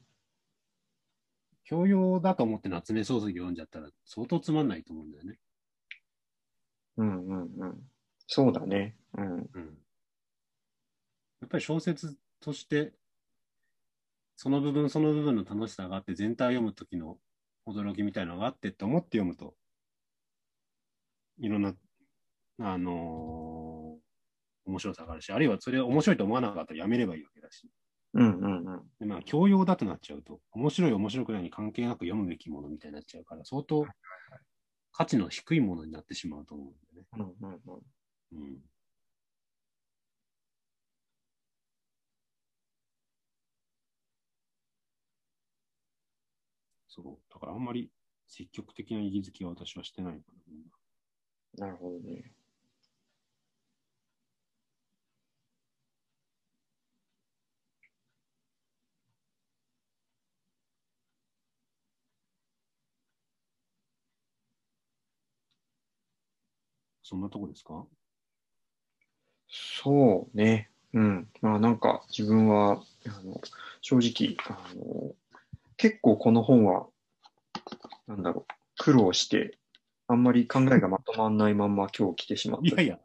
[1.66, 5.40] 教養だと思って夏目漱石読んじゃったら相当つまんないと思うんだよね。
[6.98, 7.92] うん、うん、うん。
[8.28, 8.96] そうだね。
[9.18, 9.83] うん、うん。
[11.44, 12.94] やっぱり小説として、
[14.38, 17.18] その部分その部分の楽しさがあって、全体を読むときの
[17.68, 19.56] 驚きみたいなのがあってって思って読むと、
[21.40, 21.74] いろんな、
[22.60, 24.04] あのー
[24.66, 27.70] 面白さがあるし、あるいはそれを面白いと思わなかったらやめればいいわけだし。
[28.14, 28.82] うん、うん、うん。
[28.98, 33.86] でまあ、教養だとなっちゃうと、面白い面白くないに関係なく読むべきものみたいになっちゃうから、相当
[34.94, 37.36] 価値の低いものになってしまうと思うんだよね。
[37.42, 38.44] うん、うん、うん。
[38.44, 38.58] うん。
[46.96, 47.34] そう。
[47.34, 47.92] だからあんまり
[48.28, 50.32] 積極的な意義づけは私はしてないか
[51.58, 51.66] な。
[51.68, 52.34] なるほどね。
[67.04, 67.86] そんなとこですか？
[69.50, 70.70] そうね。
[70.94, 71.30] うん。
[71.42, 73.40] まあなんか自分は、あの、
[73.82, 75.16] 正直、あの、
[75.84, 76.88] 結構この本は、
[78.08, 79.58] なんだろう、苦労して、
[80.08, 82.68] あんまり考えがまとまんないまんま今日来てしまった。
[82.70, 83.00] いやいや、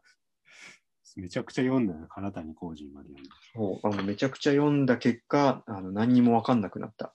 [1.17, 3.35] めちゃくちゃ読んだよ、唐谷浩人まで読んだ。
[3.53, 7.13] そうあのめちゃくちゃ読んだ結果、あの何にも分かんなくなったっ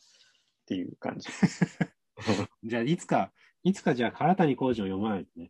[0.65, 1.29] ていう感じ。
[2.65, 3.31] じゃあ、いつか、
[3.63, 5.49] いつかじゃあ唐谷浩人を読まないとね。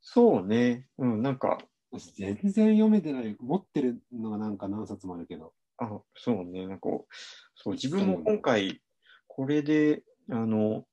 [0.00, 0.86] そうね。
[0.96, 1.58] うん、なんか、
[2.14, 3.36] 全然読めてない。
[3.40, 5.54] 持ってるのがなんか何冊もあるけど。
[5.78, 6.68] あ、そうね。
[6.68, 6.88] なんか
[7.56, 8.80] そう、自分も今回、
[9.36, 10.86] これで、あの、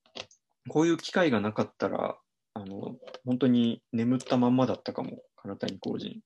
[0.68, 2.18] こういう機会がなかったら、
[2.54, 6.22] あの、本当に眠ったまんまだったかも、唐谷浩人。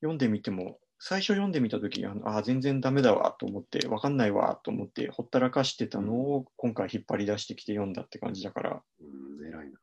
[0.00, 9.02] 読んでみても、最初読んでみたとき、あのあ、全然ダメだわと思って、わかんないわと思って、ほったらかしてたのを今回引っ張り出してきて読んだって感じだから、う
[9.42, 9.78] ん、偉いな。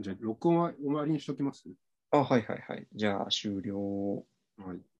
[0.00, 1.68] じゃあ、録音は終わりにしときます？
[2.18, 2.86] あ、はいはいはい。
[2.94, 4.26] じゃあ終了。
[4.56, 4.84] はい。